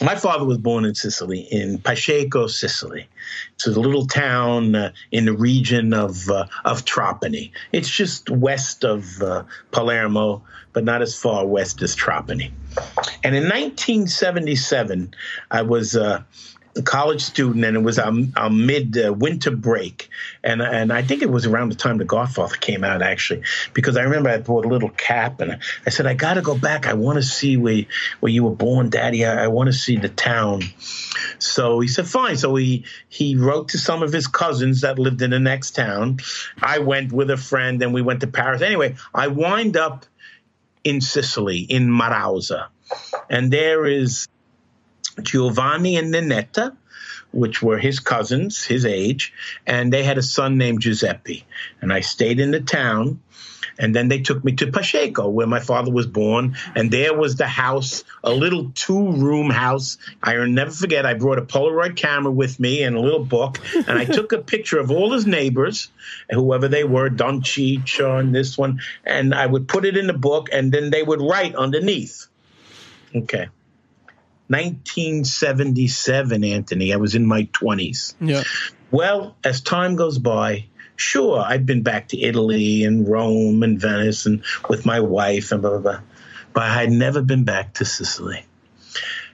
[0.02, 3.08] my father was born in Sicily, in Paceco, Sicily.
[3.56, 7.52] It's a little town uh, in the region of uh, of Trapani.
[7.72, 12.52] It's just west of uh, Palermo, but not as far west as Trapani.
[13.24, 15.16] And in 1977,
[15.50, 16.24] I was uh,
[16.82, 20.10] college student, and it was our, our mid uh, winter break,
[20.44, 23.98] and and I think it was around the time The Godfather came out actually, because
[23.98, 26.88] I remember I bought a little cap, and I said I got to go back.
[26.88, 27.84] I want to see where
[28.20, 29.26] where you were born, Daddy.
[29.26, 30.64] I, I want to see the town.
[31.40, 32.38] So he said fine.
[32.38, 36.20] So he he wrote to some of his cousins that lived in the next town.
[36.62, 38.62] I went with a friend, and we went to Paris.
[38.62, 40.06] Anyway, I wind up
[40.84, 42.70] in Sicily in Marausa,
[43.30, 44.28] and there is
[45.22, 46.76] Giovanni and Ninetta,
[47.32, 49.34] which were his cousins, his age,
[49.66, 51.46] and they had a son named Giuseppe.
[51.82, 53.22] And I stayed in the town.
[53.80, 56.58] And then they took me to Paceco, where my father was born.
[56.76, 60.00] And there was the house, a little two room house.
[60.24, 63.60] I'll never forget, I brought a Polaroid camera with me and a little book.
[63.76, 65.92] And I took a picture of all his neighbors,
[66.28, 68.82] whoever they were, Don Chicho and this one.
[69.06, 72.26] And I would put it in the book, and then they would write underneath.
[73.16, 73.50] Okay.
[74.48, 76.94] 1977, Anthony.
[76.94, 78.14] I was in my 20s.
[78.20, 78.44] Yeah.
[78.92, 84.26] Well, as time goes by, sure, I've been back to Italy and Rome and Venice
[84.26, 86.00] and with my wife and blah, blah, blah.
[86.54, 88.46] But I had never been back to Sicily.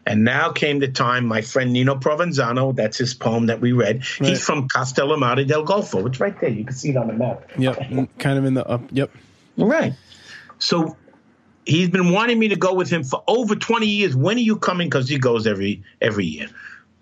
[0.05, 4.03] And now came the time, my friend Nino Provenzano, that's his poem that we read.
[4.19, 4.31] Right.
[4.31, 6.05] He's from Castellammare del Golfo.
[6.07, 6.49] It's right there.
[6.49, 7.49] You can see it on the map.
[7.57, 8.09] Yep.
[8.19, 8.81] kind of in the up.
[8.91, 9.11] Yep.
[9.57, 9.93] Right.
[10.59, 10.97] So
[11.65, 14.15] he's been wanting me to go with him for over 20 years.
[14.15, 14.89] When are you coming?
[14.89, 16.49] Because he goes every every year.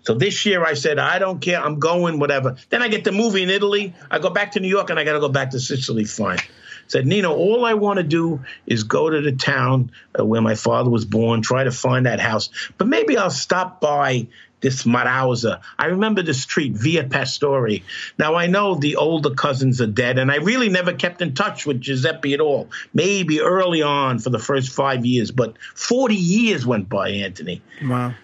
[0.02, 1.60] So this year I said, I don't care.
[1.60, 2.56] I'm going, whatever.
[2.70, 3.94] Then I get the movie in Italy.
[4.10, 6.04] I go back to New York and I got to go back to Sicily.
[6.04, 6.40] Fine.
[6.88, 10.56] Said, Nino, all I want to do is go to the town uh, where my
[10.56, 12.50] father was born, try to find that house.
[12.76, 14.26] But maybe I'll stop by
[14.62, 15.60] this Marausa.
[15.78, 17.82] I remember the street, Via Pastori.
[18.18, 21.66] Now, I know the older cousins are dead, and I really never kept in touch
[21.66, 22.70] with Giuseppe at all.
[22.94, 27.60] Maybe early on for the first five years, but 40 years went by, Anthony.
[27.84, 28.14] Wow.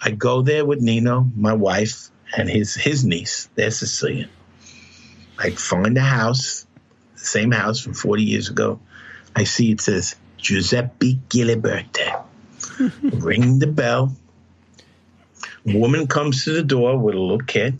[0.00, 3.50] I go there with Nino, my wife, and his, his niece.
[3.54, 4.30] They're Sicilian.
[5.38, 6.66] I find a house.
[7.14, 8.80] the same house from 40 years ago.
[9.34, 12.24] I see it says Giuseppe Giliberte.
[13.02, 14.16] Ring the bell.
[15.64, 17.78] Woman comes to the door with a little kid.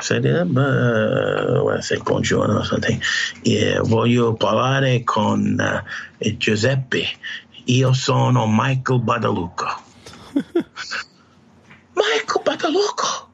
[0.00, 3.00] Said, eh, uh, what I say, buongiorno or something.
[3.44, 5.82] Yeah, voglio parlare con uh,
[6.36, 7.06] Giuseppe.
[7.64, 9.66] Io sono Michael Badalucco.
[11.94, 13.28] Michael Badalucco.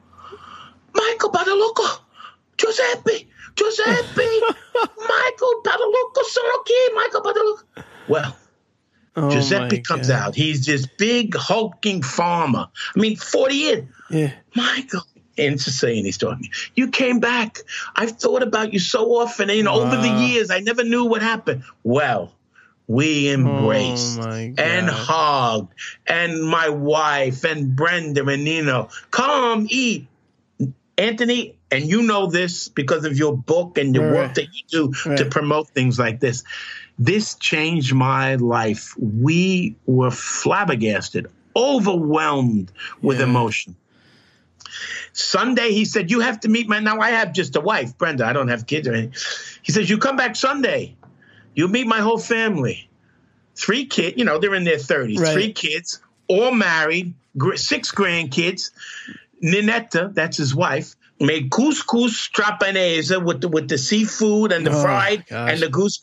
[0.93, 1.83] Michael Badalucco.
[2.55, 3.27] Giuseppe.
[3.53, 4.23] Giuseppe.
[5.03, 6.73] Michael Badalucco sono chi?
[6.95, 7.63] Michael Badalucco.
[8.07, 8.35] Well,
[9.15, 10.15] Oh Giuseppe comes God.
[10.15, 10.35] out.
[10.35, 12.67] He's this big hulking farmer.
[12.95, 13.83] I mean, 40 years.
[14.09, 14.33] Yeah.
[14.55, 15.01] Michael.
[15.35, 16.49] And Sicilian, he's talking.
[16.75, 17.57] You came back.
[17.95, 19.49] I've thought about you so often.
[19.49, 21.63] And, you know, over the years, I never knew what happened.
[21.83, 22.31] Well,
[22.87, 25.73] we embraced Oh, and hugged,
[26.05, 30.07] and my wife and Brenda and Nino, come eat.
[30.95, 34.13] Anthony, and you know this because of your book and the Right.
[34.13, 36.43] work that you do to promote things like this.
[36.99, 38.93] This changed my life.
[38.99, 43.25] We were flabbergasted, overwhelmed with Yeah.
[43.25, 43.75] emotion.
[45.13, 46.79] Sunday, he said, You have to meet my.
[46.79, 48.25] Now, I have just a wife, Brenda.
[48.25, 49.13] I don't have kids or anything.
[49.61, 50.95] He says, You come back Sunday.
[51.55, 52.89] You meet my whole family.
[53.55, 55.19] Three kids, you know, they're in their 30s.
[55.19, 55.33] Right.
[55.33, 58.71] Three kids, all married, gr- six grandkids.
[59.43, 64.81] Ninetta, that's his wife, made couscous trapanese with the, with the seafood and the Oh,
[64.81, 65.51] fried gosh.
[65.51, 65.99] and the goose.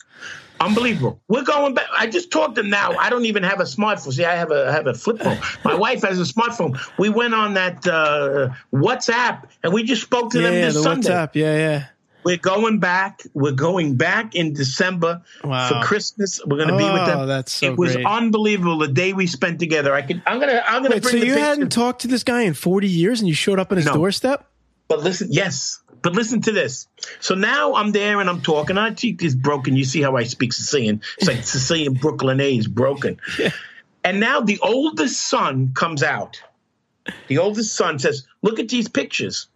[0.61, 1.21] Unbelievable.
[1.27, 1.87] We're going back.
[1.91, 2.93] I just talked to them now.
[2.97, 4.13] I don't even have a smartphone.
[4.13, 5.39] See, I have a I have a flip phone.
[5.65, 6.79] My wife has a smartphone.
[6.97, 10.83] We went on that uh, WhatsApp and we just spoke to them Yeah, this the
[10.83, 11.09] Sunday.
[11.09, 11.29] WhatsApp.
[11.35, 11.85] Yeah, yeah.
[12.23, 13.23] We're going back.
[13.33, 15.67] We're going back in December Wow.
[15.69, 16.39] for Christmas.
[16.45, 17.27] We're going to be with Oh, them.
[17.27, 18.05] that's so it was great.
[18.05, 19.91] unbelievable the day we spent together.
[19.95, 20.21] I could.
[20.27, 20.61] I'm gonna.
[20.67, 21.39] I'm gonna Wait, bring so you picture.
[21.39, 23.93] hadn't talked to this guy in 40 years and you showed up on his No.
[23.95, 24.47] doorstep?
[24.87, 25.79] But listen, yes.
[26.01, 26.87] But listen to this.
[27.19, 28.77] So now I'm there and I'm talking.
[28.77, 29.75] I cheek is broken.
[29.75, 31.01] You see how I speak Sicilian?
[31.17, 33.19] It's like Sicilian Brooklyn A is broken.
[34.03, 36.41] And now the oldest son comes out.
[37.27, 39.47] The oldest son says, "Look at these pictures."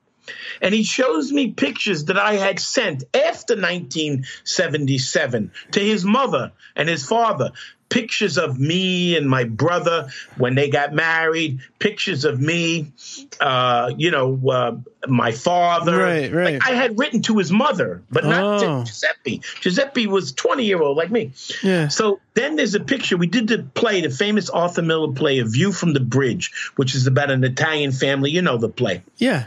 [0.62, 6.90] And he shows me pictures that I had sent after 1977 to his mother and
[6.90, 7.52] his father.
[7.96, 11.60] Pictures of me and my brother when they got married.
[11.80, 12.92] Pictures of me,
[13.40, 14.76] uh, you know, uh,
[15.08, 15.98] my father.
[15.98, 16.54] Right, right.
[16.56, 18.60] Like I had written to his mother, but not Oh.
[18.60, 19.42] to Giuseppe.
[19.62, 21.32] Giuseppe was 20 year old like me.
[21.64, 21.88] Yeah.
[21.88, 23.16] So then there's a picture.
[23.16, 26.96] We did the play, the famous Arthur Miller play, A View from the Bridge, which
[26.96, 28.30] is about an Italian family.
[28.32, 29.04] You know the play.
[29.18, 29.46] Yeah.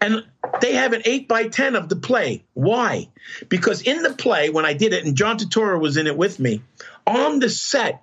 [0.00, 0.24] And
[0.60, 2.42] they have an 8 by 10 of the play.
[2.54, 3.08] Why?
[3.48, 6.40] Because in the play, when I did it, and John Turturro was in it with
[6.40, 6.60] me,
[7.06, 8.02] on the set,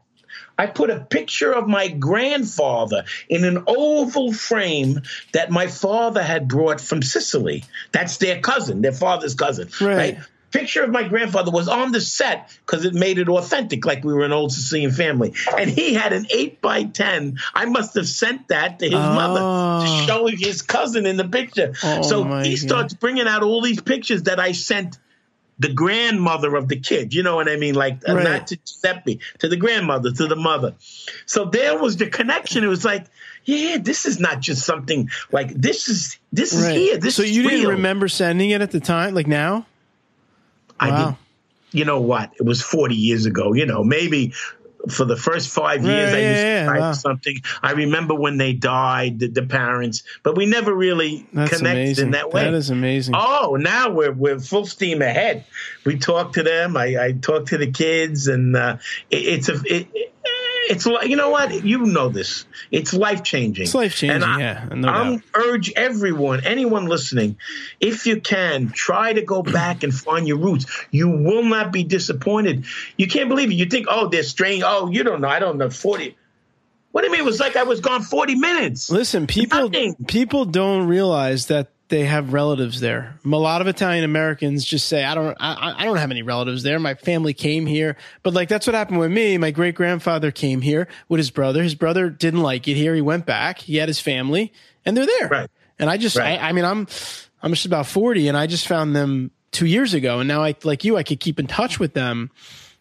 [0.57, 6.47] I put a picture of my grandfather in an oval frame that my father had
[6.49, 7.63] brought from Sicily.
[7.93, 9.69] That's their cousin, their father's cousin.
[9.79, 10.19] Right.
[10.51, 14.11] Picture of my grandfather was on the set because it made it authentic, like we
[14.11, 15.33] were an old Sicilian family.
[15.57, 17.37] And he had an 8 by 10.
[17.53, 19.85] I must have sent that to his mother Oh.
[19.85, 20.05] to ah.
[20.07, 21.73] show his cousin in the picture.
[21.83, 22.57] Oh, so he God.
[22.57, 24.97] starts bringing out all these pictures that I sent
[25.59, 27.13] the grandmother of the kid.
[27.13, 27.75] You know what I mean?
[27.75, 28.23] Like uh, Right.
[28.23, 30.75] not to Giuseppe, to the grandmother, to the mother.
[31.25, 32.63] So there was the connection.
[32.63, 33.05] It was like,
[33.45, 36.77] yeah, this is not just something like this is this is Right.
[36.77, 36.97] here.
[36.97, 37.71] This so you didn't real.
[37.71, 39.65] remember sending it at the time, like now?
[40.79, 41.05] I Wow.
[41.11, 41.15] did.
[41.79, 42.31] You know what?
[42.39, 43.53] It was 40 years ago.
[43.53, 44.33] You know, maybe
[44.89, 46.91] for the first five years, Right, I used yeah, to write wow.
[46.93, 47.37] something.
[47.61, 52.05] I remember when they died, the, the parents, but we never really That's connected amazing.
[52.07, 52.43] in that way.
[52.43, 53.13] That is amazing.
[53.17, 55.45] Oh, now we're we're full steam ahead.
[55.85, 56.75] We talk to them.
[56.77, 58.77] I, I talk to the kids, and uh,
[59.09, 60.13] it, it's a it-
[60.69, 62.45] it's like you know what you know this.
[62.71, 63.63] It's life changing.
[63.63, 67.37] It's life-changing, And I, yeah, no I'm urge everyone, anyone listening,
[67.79, 70.65] if you can, try to go back and find your roots.
[70.91, 72.65] You will not be disappointed.
[72.97, 73.55] You can't believe it.
[73.55, 74.63] You think, oh, they're strange.
[74.65, 75.27] Oh, you don't know.
[75.27, 75.69] I don't know.
[75.69, 76.15] Forty.
[76.91, 77.21] What do you mean?
[77.21, 78.89] It was like I was gone forty minutes.
[78.89, 79.95] Listen, people Nothing.
[80.07, 83.15] people don't realize that they have relatives there.
[83.25, 86.63] A lot of Italian Americans just say, "I don't, I, I don't have any relatives
[86.63, 86.79] there.
[86.79, 89.37] My family came here." But like that's what happened with me.
[89.37, 91.61] My great grandfather came here with his brother.
[91.63, 92.95] His brother didn't like it here.
[92.95, 93.59] He went back.
[93.59, 94.53] He had his family,
[94.85, 95.27] and they're there.
[95.27, 95.49] Right.
[95.77, 96.39] And I just, Right.
[96.39, 96.87] I, I mean, I'm,
[97.41, 100.55] I'm just about forty, and I just found them two years ago, and now I,
[100.63, 102.29] like you, I could keep in touch with them.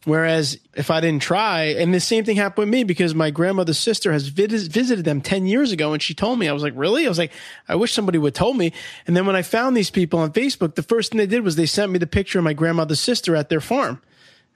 [0.05, 3.79] Whereas if I didn't try, and the same thing happened with me because my grandmother's
[3.79, 6.73] sister has vis- visited them 10 years ago and she told me, I was like,
[6.77, 7.05] really?
[7.05, 7.33] I was like,
[7.69, 8.73] I wish somebody would told me.
[9.07, 11.57] And then when I found these people on Facebook, the first thing they did was
[11.57, 14.01] they sent me the picture of my grandmother's sister at their farm.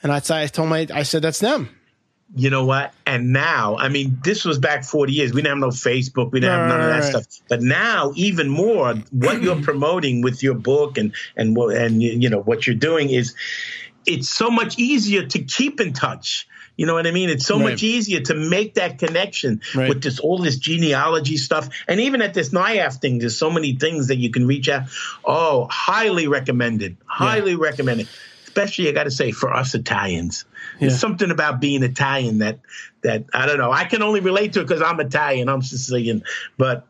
[0.02, 1.68] And I, I told my, I said, that's them.
[2.34, 2.94] you know what?
[3.04, 5.32] And now, I mean, this was back 40 years.
[5.34, 6.32] We didn't have no Facebook.
[6.32, 7.26] We didn't have none of that stuff.
[7.48, 12.40] But now, even more, what you're promoting with your book and and and you know
[12.40, 13.34] what you're doing is,
[14.06, 16.48] it's so much easier to keep in touch.
[16.76, 17.28] You know what I mean?
[17.28, 17.70] It's so right.
[17.70, 19.88] much easier to make that connection right.
[19.88, 23.74] with this all this genealogy stuff, and even at this NIAF thing, there's so many
[23.74, 24.84] things that you can reach out.
[25.24, 26.96] Oh, highly recommended.
[27.06, 27.58] Highly yeah.
[27.60, 28.08] recommended.
[28.44, 30.44] Especially, I got to say, for us Italians,
[30.74, 30.88] yeah.
[30.88, 32.60] there's something about being Italian that
[33.02, 33.70] that I don't know.
[33.70, 35.48] I can only relate to it because I'm Italian.
[35.48, 36.24] I'm Sicilian,
[36.56, 36.86] but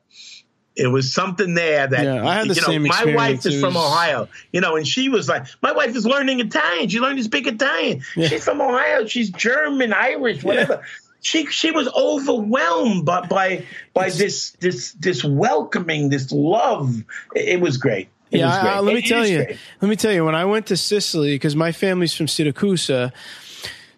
[0.74, 3.60] it was something there that yeah, I had the you know, same my wife is
[3.60, 6.88] from Ohio, you know, and she was like, my wife is learning Italian.
[6.88, 8.02] She learned to speak Italian.
[8.16, 8.28] Yeah.
[8.28, 9.06] She's from Ohio.
[9.06, 10.80] She's German, Irish, whatever.
[10.80, 10.88] Yeah.
[11.20, 13.64] She she was overwhelmed by by
[13.94, 17.04] by this this this welcoming, this love.
[17.36, 18.08] It was great.
[18.32, 18.72] It yeah, was great.
[18.72, 19.44] I, let me it tell you.
[19.44, 19.58] Great.
[19.80, 20.24] Let me tell you.
[20.24, 22.90] When I went to Sicily, because my family's from Syracuse,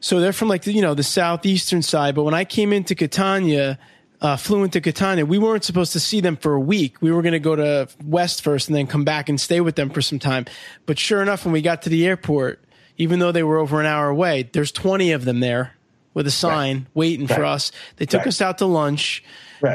[0.01, 2.14] so they're from like the, you know the southeastern side.
[2.14, 3.79] But when I came into Catania
[4.20, 5.26] uh, flew into Catania.
[5.26, 7.00] We weren't supposed to see them for a week.
[7.02, 9.76] We were going to go to West first and then come back and stay with
[9.76, 10.46] them for some time.
[10.86, 12.62] But sure enough, when we got to the airport,
[12.96, 15.74] even though they were over an hour away, there's 20 of them there
[16.14, 16.86] with a sign right.
[16.94, 17.36] waiting right.
[17.36, 17.72] for us.
[17.96, 18.28] They took right.
[18.28, 19.22] us out to lunch.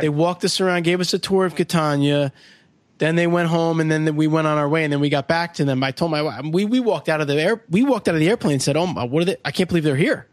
[0.02, 2.32] They walked us around, gave us a tour of Catania.
[3.00, 5.28] Then they went home, and then we went on our way, and then we got
[5.28, 5.84] back to them.
[5.84, 8.20] I told my wife, we we walked out of the air, we walked out of
[8.20, 9.38] the airplane and said, "Oh, my, what are they?
[9.44, 10.28] I can't believe they're here."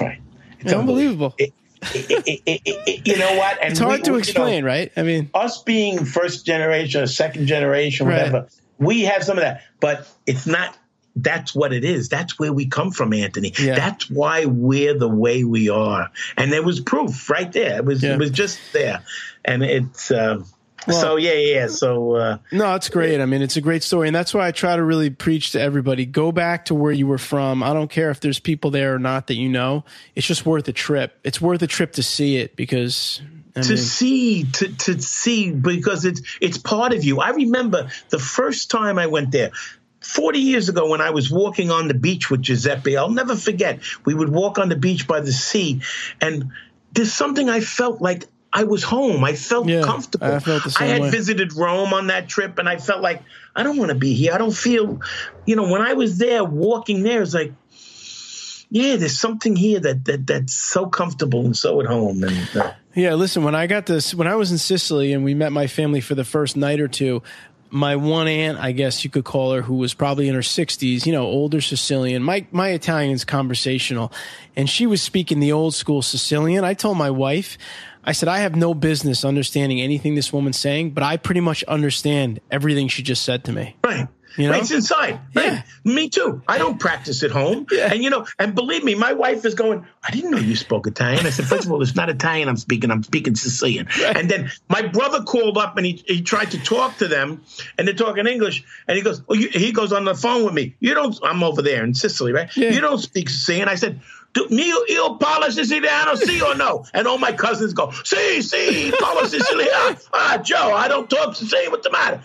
[0.00, 0.20] Right,
[0.60, 1.34] it's unbelievable.
[1.36, 3.58] It, it, it, it, you know what?
[3.62, 4.92] And it's hard we, to explain, you know, right?
[4.96, 8.60] I mean, us being first generation or second generation, whatever, right.
[8.78, 10.76] we have some of that, but it's not.
[11.16, 12.08] That's what it is.
[12.08, 13.52] That's where we come from, Anthony.
[13.58, 13.74] Yeah.
[13.74, 16.08] That's why we're the way we are.
[16.36, 17.78] And there was proof right there.
[17.78, 18.14] It was yeah.
[18.14, 19.02] it was just there,
[19.44, 20.10] and it's.
[20.10, 20.46] Um,
[20.86, 21.66] well, so yeah, yeah.
[21.68, 23.20] So uh, no, it's great.
[23.20, 25.60] I mean, it's a great story, and that's why I try to really preach to
[25.60, 27.62] everybody: go back to where you were from.
[27.62, 29.84] I don't care if there's people there or not that you know.
[30.14, 31.18] It's just worth a trip.
[31.24, 33.20] It's worth a trip to see it because
[33.56, 37.20] I to mean, see to to see because it's it's part of you.
[37.20, 39.50] I remember the first time I went there.
[40.00, 43.80] 40 years ago, when I was walking on the beach with Giuseppe, I'll never forget.
[44.06, 45.82] We would walk on the beach by the sea,
[46.22, 46.52] and
[46.92, 49.22] there's something I felt like I was home.
[49.22, 50.26] I felt yeah, comfortable.
[50.26, 51.10] I, felt I had way.
[51.10, 53.22] visited Rome on that trip, and I felt like
[53.54, 54.32] I don't want to be here.
[54.32, 55.00] I don't feel,
[55.46, 57.52] you know, when I was there walking there, it's like,
[58.70, 62.24] yeah, there's something here that that that's so comfortable and so at home.
[62.24, 65.34] And uh, yeah, listen, when I got this, when I was in Sicily and we
[65.34, 67.22] met my family for the first night or two,
[67.70, 71.06] my one aunt, I guess you could call her, who was probably in her 60s,
[71.06, 72.22] you know, older Sicilian.
[72.22, 74.12] My my Italian's conversational,
[74.56, 76.64] and she was speaking the old school Sicilian.
[76.64, 77.58] I told my wife,
[78.04, 81.62] I said, I have no business understanding anything this woman's saying, but I pretty much
[81.64, 83.76] understand everything she just said to me.
[83.84, 84.08] Right.
[84.36, 84.54] You know?
[84.54, 85.20] It's inside.
[85.34, 85.52] Right.
[85.52, 85.62] Yeah.
[85.84, 86.42] Me too.
[86.46, 87.66] I don't practice at home.
[87.70, 87.92] Yeah.
[87.92, 90.86] And you know, and believe me, my wife is going, I didn't know you spoke
[90.86, 91.26] Italian.
[91.26, 93.88] I said, first of all, it's not Italian I'm speaking, I'm speaking Sicilian.
[94.00, 94.16] Right.
[94.16, 97.42] And then my brother called up and he, he tried to talk to them
[97.76, 98.64] and they're talking English.
[98.86, 100.74] And he goes, Oh, you, he goes on the phone with me.
[100.80, 102.54] You don't I'm over there in Sicily, right?
[102.56, 102.70] Yeah.
[102.70, 103.68] You don't speak Sicilian.
[103.68, 104.00] I said,
[104.32, 106.84] do, io parlo siciliano, see or no?
[106.94, 109.98] And all my cousins go, see, sì, parlo siciliano.
[110.12, 111.70] Ah, Joe, I don't talk Sicilian.
[111.72, 112.22] What's the matter?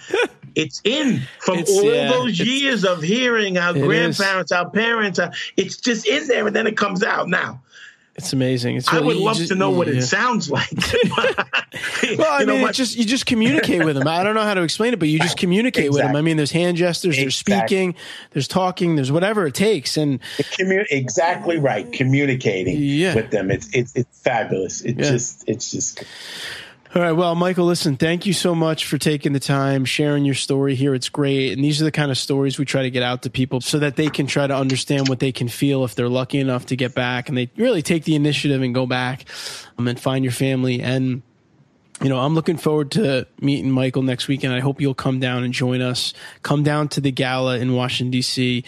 [0.55, 4.57] It's in from it's, all yeah, those years of hearing our grandparents, is.
[4.57, 5.19] our parents.
[5.19, 7.61] Uh, it's just in there, and then it comes out now.
[8.17, 8.77] It's amazing.
[8.77, 9.95] It's really, I would love just, to know what yeah.
[9.95, 10.71] it sounds like.
[11.17, 11.57] well, I
[12.39, 14.07] you mean, know, my, just you just communicate with them.
[14.07, 16.01] I don't know how to explain it, but you just communicate exactly.
[16.01, 16.15] with them.
[16.15, 17.93] I mean, there's hand gestures, there's speaking,
[18.31, 21.91] there's talking, there's whatever it takes, and commu- exactly right.
[21.91, 23.15] Communicating yeah.
[23.15, 24.79] with them, it's it's it's fabulous.
[24.79, 25.11] It's yeah.
[25.11, 26.01] just it's just
[26.95, 27.11] all right.
[27.11, 30.95] Well, Michael, listen, thank you so much for taking the time, sharing your story here.
[30.95, 31.51] It's great.
[31.51, 33.79] And these are the kind of stories we try to get out to people so
[33.79, 36.77] that they can try to understand what they can feel if they're lucky enough to
[36.77, 39.25] get back and they really take the initiative and go back
[39.77, 40.81] um, and find your family.
[40.81, 41.21] And,
[42.01, 45.19] you know, I'm looking forward to meeting Michael next week, and I hope you'll come
[45.19, 46.13] down and join us.
[46.43, 48.63] Come down to the gala in Washington, D.C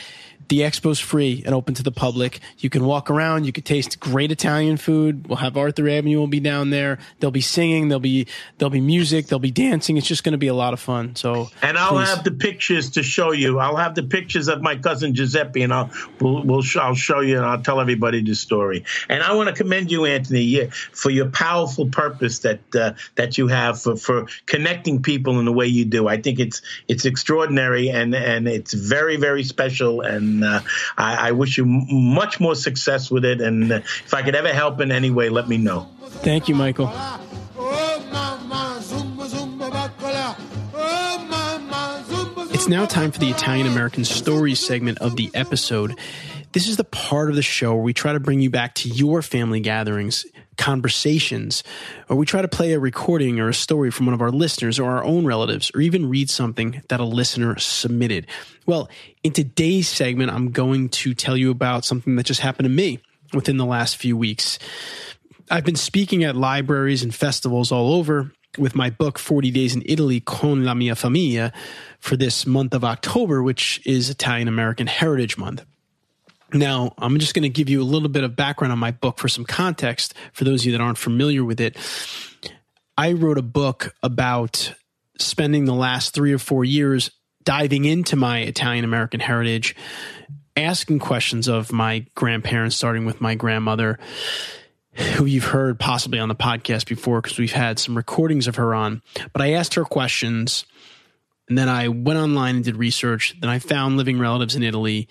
[0.49, 2.39] the expo's free and open to the public.
[2.59, 3.45] You can walk around.
[3.45, 5.27] You can taste great Italian food.
[5.27, 6.99] We'll have Arthur Avenue will be down there.
[7.19, 7.89] They'll be singing.
[7.89, 8.27] There'll be
[8.57, 9.27] there'll be music.
[9.27, 9.97] There'll be dancing.
[9.97, 11.15] It's just going to be a lot of fun.
[11.15, 12.09] So and I'll please.
[12.09, 13.59] have the pictures to show you.
[13.59, 17.38] I'll have the pictures of my cousin Giuseppe, and I'll we'll, we'll I'll show you
[17.38, 18.85] and I'll tell everybody the story.
[19.09, 23.47] And I want to commend you, Anthony, for your powerful purpose that uh, that you
[23.47, 26.07] have for for connecting people in the way you do.
[26.07, 30.59] I think it's it's extraordinary and and it's very very special and and uh,
[30.97, 33.41] I, I, wish you m- much more success with it.
[33.41, 35.88] And uh, if I could ever help in any way, let me know.
[36.21, 36.91] Thank you, Michael.
[42.49, 45.97] It's now time for the Italian American Stories segment of the episode.
[46.58, 48.89] This is the part of the show where we try to bring you back to
[48.89, 50.26] your family gatherings,
[50.58, 51.64] conversations,
[52.10, 54.80] or we try to play a recording or a story from one of our listeners
[54.80, 58.26] or our own relatives, or even read something that a listener submitted.
[58.66, 58.89] Well,
[59.22, 63.01] in today's segment, I'm going to tell you about something that just happened to me
[63.36, 64.58] within the last few weeks.
[65.51, 69.84] I've been speaking at libraries and festivals all over with my book 40 Days in
[69.86, 71.53] Italy con la mia famiglia
[71.99, 75.64] for this month of October, which is Italian American Heritage Month.
[76.54, 79.18] Now, I'm just going to give you a little bit of background on my book
[79.18, 81.78] for some context for those of you that aren't familiar with it.
[82.98, 84.74] I wrote a book about
[85.20, 87.12] spending the last three or four years
[87.43, 89.76] diving into my Italian American heritage,
[90.56, 94.00] asking questions of my grandparents, starting with my grandmother,
[94.93, 98.74] who you've heard possibly on the podcast before because we've had some recordings of her
[98.74, 99.02] on.
[99.34, 100.66] But I asked her questions
[101.48, 103.36] and then I went online and did research.
[103.39, 105.08] Then I found living relatives in Italy.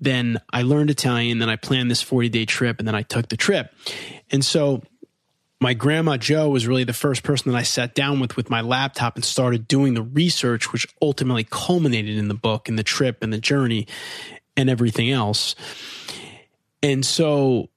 [0.00, 1.38] Then I learned Italian.
[1.38, 3.74] Then I planned this 40 day trip and then I took the trip.
[4.30, 4.82] And so
[5.60, 8.60] my grandma Joe was really the first person that I sat down with with my
[8.60, 13.22] laptop and started doing the research, which ultimately culminated in the book and the trip
[13.22, 13.86] and the journey
[14.56, 15.56] and everything else.
[16.82, 17.70] And so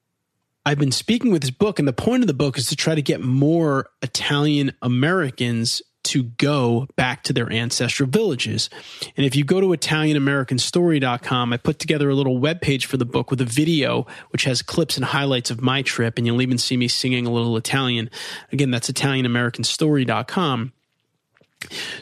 [0.63, 2.93] I've been speaking with this book, and the point of the book is to try
[2.93, 5.82] to get more Italian Americans
[6.12, 8.70] to go back to their ancestral villages.
[9.16, 13.32] And if you go to ItalianAmericanStory.com, I put together a little webpage for the book
[13.32, 16.76] with a video which has clips and highlights of my trip, and you'll even see
[16.76, 18.09] me singing a little Italian.
[18.51, 20.74] Again, that's ItalianAmericanStory.com.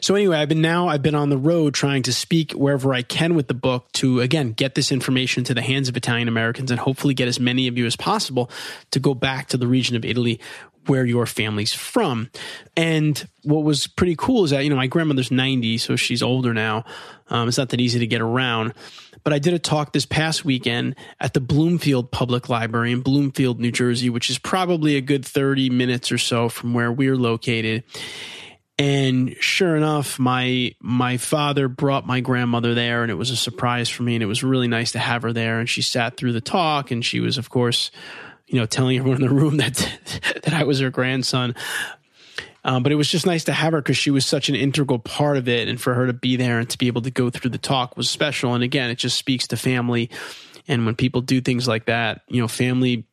[0.02, 3.02] So anyway, I've been now I've been on the road trying to speak wherever I
[3.02, 6.72] can with the book to again get this information to the hands of Italian Americans
[6.72, 8.50] and hopefully get as many of you as possible
[8.92, 10.40] to go back to the region of Italy
[10.90, 12.30] where your family's from.
[12.76, 16.54] And what was pretty cool is that you know my grandmother's 90, so she's older
[16.54, 16.84] now.
[17.30, 18.74] Um, it's not that easy to get around.
[19.24, 23.60] But I did a talk this past weekend at the Bloomfield Public Library in Bloomfield,
[23.60, 27.84] New Jersey, which is probably a good 30 minutes or so from where we're located
[28.80, 33.90] and sure enough my my father brought my grandmother there and it was a surprise
[33.90, 36.32] for me and it was really nice to have her there and she sat through
[36.32, 37.92] the talk and she was of course
[38.50, 39.76] you know telling everyone in the room that
[40.44, 41.56] that I was her grandson
[42.66, 45.00] um, but it was just nice to have her because she was such an integral
[45.00, 47.30] part of it and for her to be there and to be able to go
[47.30, 50.10] through the talk was special and again it just speaks to family
[50.68, 53.06] and when people do things like that you know family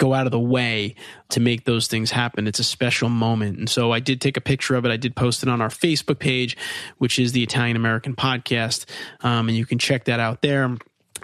[0.00, 0.94] go out of the way
[1.28, 2.46] to make those things happen.
[2.46, 3.58] It's a special moment.
[3.58, 4.90] And so I did take a picture of it.
[4.90, 6.56] I did post it on our Facebook page,
[6.96, 8.86] which is the Italian American Podcast.
[9.20, 10.76] Um, and you can check that out there.